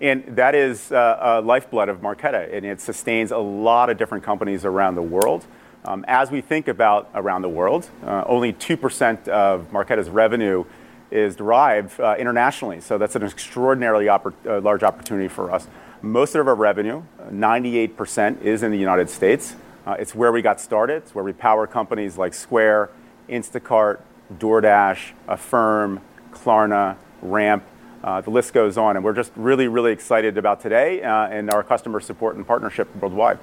[0.00, 4.24] And that is uh, a lifeblood of Marqeta, and it sustains a lot of different
[4.24, 5.46] companies around the world.
[5.86, 10.64] Um, as we think about around the world, uh, only 2% of Marqeta's revenue
[11.12, 12.80] is derived uh, internationally.
[12.80, 15.68] So that's an extraordinarily oppor- uh, large opportunity for us.
[16.02, 19.54] Most of our revenue, 98%, is in the United States.
[19.86, 20.96] Uh, it's where we got started.
[21.04, 22.90] It's where we power companies like Square,
[23.28, 24.00] Instacart,
[24.38, 26.00] DoorDash, Affirm,
[26.32, 27.62] Klarna, Ramp,
[28.04, 31.50] Uh, the list goes on, and we're just really, really excited about today uh, and
[31.50, 33.38] our customer support and partnership worldwide.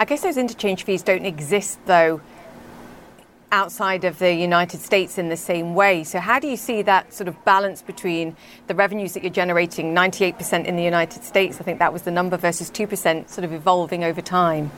[0.00, 2.22] I guess those interchange fees don't exist, though,
[3.52, 6.04] outside of the United States in the same way.
[6.04, 8.34] So, how do you see that sort of balance between
[8.66, 12.10] the revenues that you're generating, 98% in the United States, I think that was the
[12.10, 14.70] number, versus 2%, sort of evolving over time?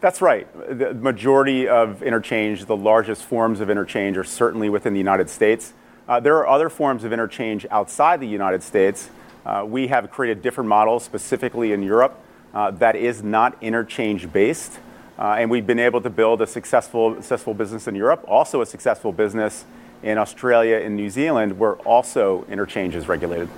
[0.00, 0.48] That's right.
[0.76, 5.72] The majority of interchange, the largest forms of interchange, are certainly within the United States.
[6.08, 9.08] Uh, there are other forms of interchange outside the United States.
[9.46, 12.20] Uh, we have created different models specifically in Europe
[12.54, 14.78] uh, that is not interchange based.
[15.18, 18.66] Uh, and we've been able to build a successful, successful business in Europe, also a
[18.66, 19.64] successful business
[20.02, 23.48] in Australia and New Zealand, where also interchange is regulated.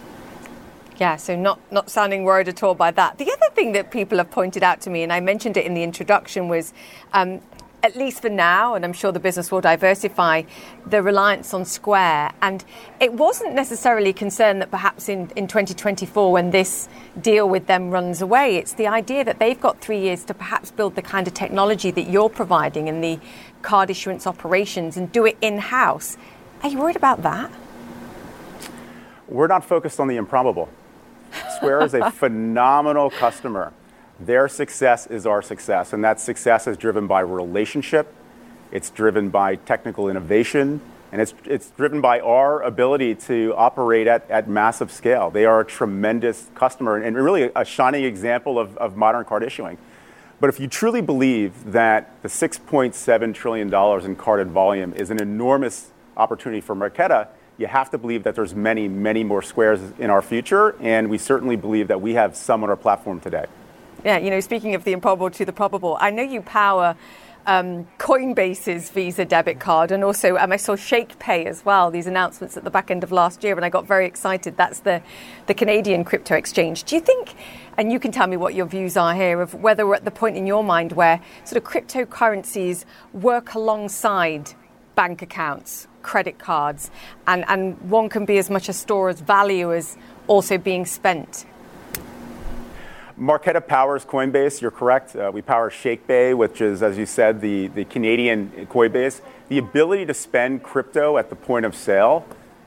[0.97, 3.18] Yeah, so not, not sounding worried at all by that.
[3.18, 5.74] The other thing that people have pointed out to me, and I mentioned it in
[5.74, 6.72] the introduction, was
[7.12, 7.40] um,
[7.83, 10.43] at least for now, and I'm sure the business will diversify,
[10.87, 12.33] the reliance on Square.
[12.41, 12.64] And
[13.01, 16.89] it wasn't necessarily concerned that perhaps in, in 2024, when this
[17.20, 20.70] deal with them runs away, it's the idea that they've got three years to perhaps
[20.70, 23.18] build the kind of technology that you're providing in the
[23.62, 26.16] card issuance operations and do it in house.
[26.62, 27.51] Are you worried about that?
[29.26, 30.68] We're not focused on the improbable.
[31.57, 33.72] Square is a phenomenal customer.
[34.20, 38.14] Their success is our success, and that success is driven by relationship,
[38.70, 40.80] it's driven by technical innovation,
[41.12, 45.30] and it's, it's driven by our ability to operate at, at massive scale.
[45.30, 49.76] They are a tremendous customer and really a shining example of, of modern card issuing.
[50.40, 53.72] But if you truly believe that the $6.7 trillion
[54.04, 58.54] in carded volume is an enormous opportunity for Marqeta, you have to believe that there's
[58.54, 62.64] many, many more squares in our future, and we certainly believe that we have some
[62.64, 63.44] on our platform today.
[64.05, 66.96] Yeah, you know, speaking of the improbable to the probable, I know you power
[67.46, 71.90] um, Coinbase's Visa debit card, and also um, I saw ShakePay as well.
[71.90, 74.57] These announcements at the back end of last year, and I got very excited.
[74.57, 75.03] That's the
[75.46, 76.84] the Canadian crypto exchange.
[76.84, 77.34] Do you think?
[77.76, 80.11] And you can tell me what your views are here of whether we're at the
[80.11, 84.53] point in your mind where sort of cryptocurrencies work alongside
[84.94, 86.90] bank accounts, credit cards,
[87.26, 89.96] and, and one can be as much a store as value as
[90.26, 91.46] also being spent
[93.23, 95.14] Marqeta powers Coinbase, you're correct.
[95.14, 99.20] Uh, we power ShakePay, which is, as you said, the, the Canadian Coinbase.
[99.49, 102.27] The ability to spend crypto at the point of sale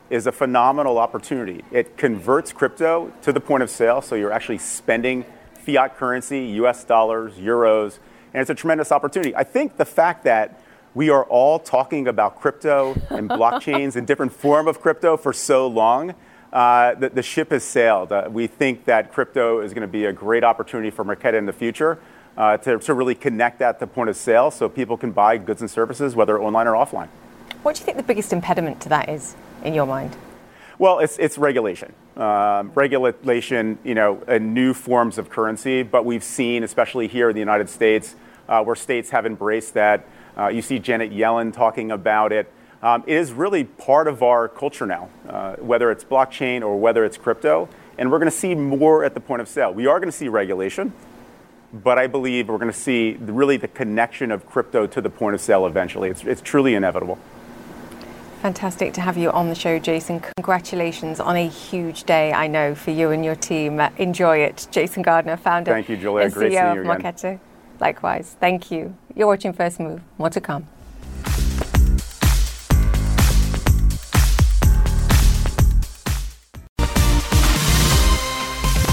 [0.10, 1.66] is a phenomenal opportunity.
[1.74, 5.26] It converts crypto to the point of sale, so you're actually spending
[5.56, 8.00] fiat currency, US dollars, euros,
[8.34, 9.36] and it's a tremendous opportunity.
[9.36, 10.62] I think the fact that
[10.94, 15.68] we are all talking about crypto and blockchains and different form of crypto for so
[15.68, 16.16] long
[16.56, 18.14] uh, the, the, ship has sailed.
[18.14, 21.46] Uh, we think that crypto is going to be a great opportunity for Marqeta in
[21.46, 22.00] the future
[22.38, 25.60] uh, to, to really connect that to point of sale so people can buy goods
[25.60, 27.10] and services, whether online or offline.
[27.64, 29.36] What do you think the biggest impediment to that is,
[29.66, 30.16] in your mind?
[30.80, 31.92] Well, it's, it's regulation.
[32.16, 37.34] Um, regulation, you know, and new forms of currency, but we've seen, especially here in
[37.34, 38.16] the United States,
[38.48, 40.08] uh, where states have embraced that.
[40.38, 42.50] Uh, you see Janet Yellen talking about it
[42.82, 47.18] um, is really part of our culture now, uh, whether it's blockchain or whether it's
[47.18, 47.70] crypto.
[47.98, 49.74] And we're going to see more at the point of sale.
[49.74, 50.94] We are going to see regulation,
[51.74, 55.36] but I believe we're going to see really the connection of crypto to the point
[55.36, 56.10] of sale eventually.
[56.10, 57.18] It's, it's truly inevitable.
[58.42, 60.22] Fantastic to have you on the show, Jason.
[60.38, 63.80] Congratulations on a huge day, I know, for you and your team.
[63.80, 64.68] Uh, enjoy it.
[64.70, 66.26] Jason Gardner, founder Thank you, Julia.
[66.26, 67.40] and Great CEO of Marqeta.
[67.80, 68.36] Likewise.
[68.40, 68.96] Thank you.
[69.16, 70.02] You're watching First Move.
[70.20, 70.68] More to come.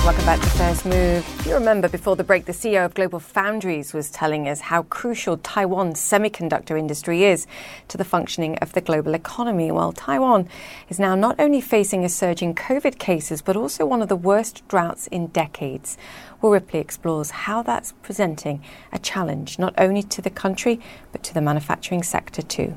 [0.04, 1.24] Welcome back to First Move.
[1.38, 4.82] If you remember before the break, the CEO of Global Foundries was telling us how
[4.82, 7.46] crucial Taiwan's semiconductor industry is
[7.86, 9.70] to the functioning of the global economy.
[9.70, 10.48] Well, Taiwan
[10.88, 14.16] is now not only facing a surge in COVID cases, but also one of the
[14.16, 15.96] worst droughts in decades.
[16.40, 18.60] Will Ripley explores how that's presenting
[18.92, 20.80] a challenge not only to the country,
[21.12, 22.76] but to the manufacturing sector too.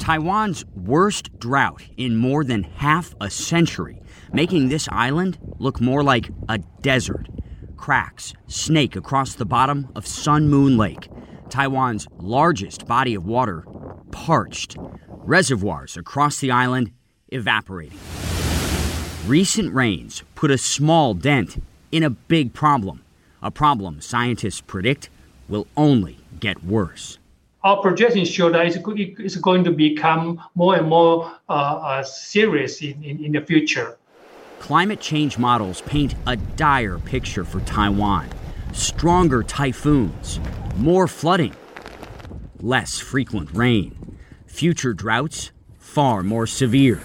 [0.00, 3.99] Taiwan's worst drought in more than half a century
[4.32, 7.28] making this island look more like a desert.
[7.76, 11.08] Cracks snake across the bottom of Sun Moon Lake,
[11.48, 13.64] Taiwan's largest body of water,
[14.10, 14.76] parched.
[15.08, 16.92] Reservoirs across the island
[17.28, 17.98] evaporating.
[19.26, 21.62] Recent rains put a small dent
[21.92, 23.02] in a big problem,
[23.42, 25.10] a problem scientists predict
[25.48, 27.18] will only get worse
[27.62, 33.02] our projections show that it's, going to become more and more uh, uh, serious in,
[33.02, 33.98] in, in, the future
[34.60, 38.28] climate change models paint a dire picture for Taiwan
[38.72, 40.38] stronger typhoons,
[40.76, 41.52] more flooding,
[42.60, 47.00] less frequent rain, future droughts far more severe.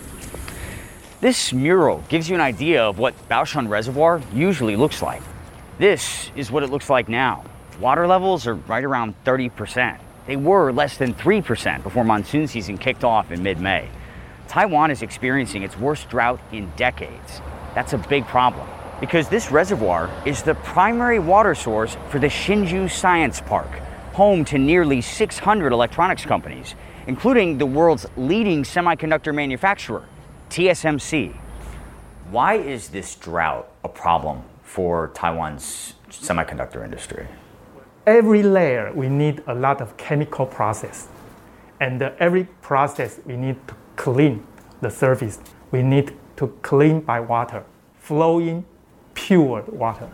[1.21, 5.23] This mural gives you an idea of what Baoshan Reservoir usually looks like.
[5.79, 7.43] This is what it looks like now.
[7.79, 9.97] Water levels are right around 30%.
[10.27, 13.89] They were less than 3% before monsoon season kicked off in mid May.
[14.47, 17.41] Taiwan is experiencing its worst drought in decades.
[17.73, 18.67] That's a big problem
[18.99, 23.69] because this reservoir is the primary water source for the Hsinchu Science Park,
[24.13, 26.75] home to nearly 600 electronics companies,
[27.07, 30.05] including the world's leading semiconductor manufacturer,
[30.49, 31.35] TSMC.
[32.31, 37.27] Why is this drought a problem for Taiwan's semiconductor industry?
[38.05, 41.07] every layer we need a lot of chemical process
[41.79, 44.45] and every process we need to clean
[44.81, 45.39] the surface.
[45.71, 47.63] We need to clean by water
[47.95, 48.65] flowing
[49.13, 50.09] pure water.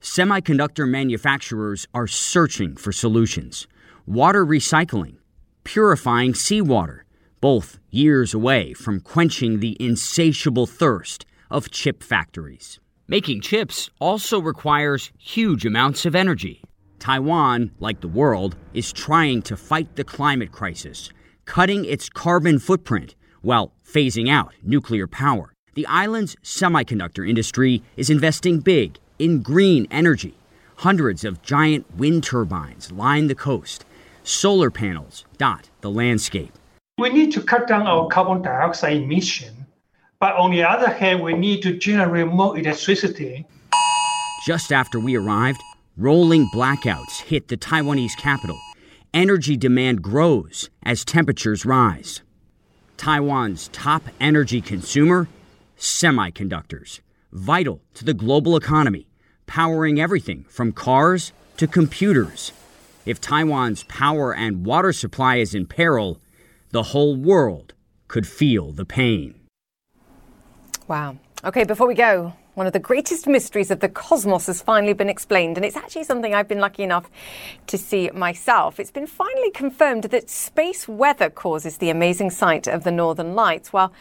[0.00, 3.66] Semiconductor manufacturers are searching for solutions.
[4.06, 5.16] Water recycling
[5.64, 7.04] purifying seawater
[7.40, 12.78] both years away from quenching the insatiable thirst of chip factories.
[13.08, 16.62] Making chips also requires huge amounts of energy.
[16.98, 21.10] Taiwan, like the world, is trying to fight the climate crisis,
[21.44, 25.52] cutting its carbon footprint while phasing out nuclear power.
[25.74, 30.34] The island's semiconductor industry is investing big in green energy.
[30.76, 33.84] Hundreds of giant wind turbines line the coast.
[34.22, 36.52] Solar panels dot the landscape.
[36.98, 39.66] We need to cut down our carbon dioxide emission,
[40.20, 43.46] but on the other hand, we need to generate more electricity.
[44.46, 45.60] Just after we arrived,
[45.96, 48.60] Rolling blackouts hit the Taiwanese capital.
[49.14, 52.20] Energy demand grows as temperatures rise.
[52.96, 55.28] Taiwan's top energy consumer?
[55.78, 56.98] Semiconductors,
[57.32, 59.06] vital to the global economy,
[59.46, 62.50] powering everything from cars to computers.
[63.06, 66.20] If Taiwan's power and water supply is in peril,
[66.72, 67.72] the whole world
[68.08, 69.36] could feel the pain.
[70.88, 71.18] Wow.
[71.44, 75.08] Okay, before we go, one of the greatest mysteries of the cosmos has finally been
[75.08, 77.10] explained, and it's actually something I've been lucky enough
[77.66, 78.78] to see myself.
[78.78, 83.72] It's been finally confirmed that space weather causes the amazing sight of the northern lights.
[83.72, 83.92] Well,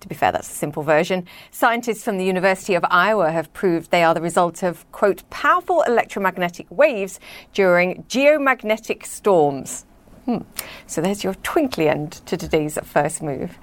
[0.00, 1.26] to be fair, that's a simple version.
[1.50, 5.82] Scientists from the University of Iowa have proved they are the result of, quote, powerful
[5.82, 7.18] electromagnetic waves
[7.54, 9.84] during geomagnetic storms.
[10.26, 10.38] Hmm.
[10.86, 13.58] So there's your twinkly end to today's first move.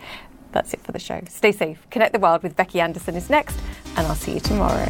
[0.53, 1.21] That's it for the show.
[1.27, 1.85] Stay safe.
[1.89, 3.57] Connect the World with Becky Anderson is next,
[3.97, 4.89] and I'll see you tomorrow.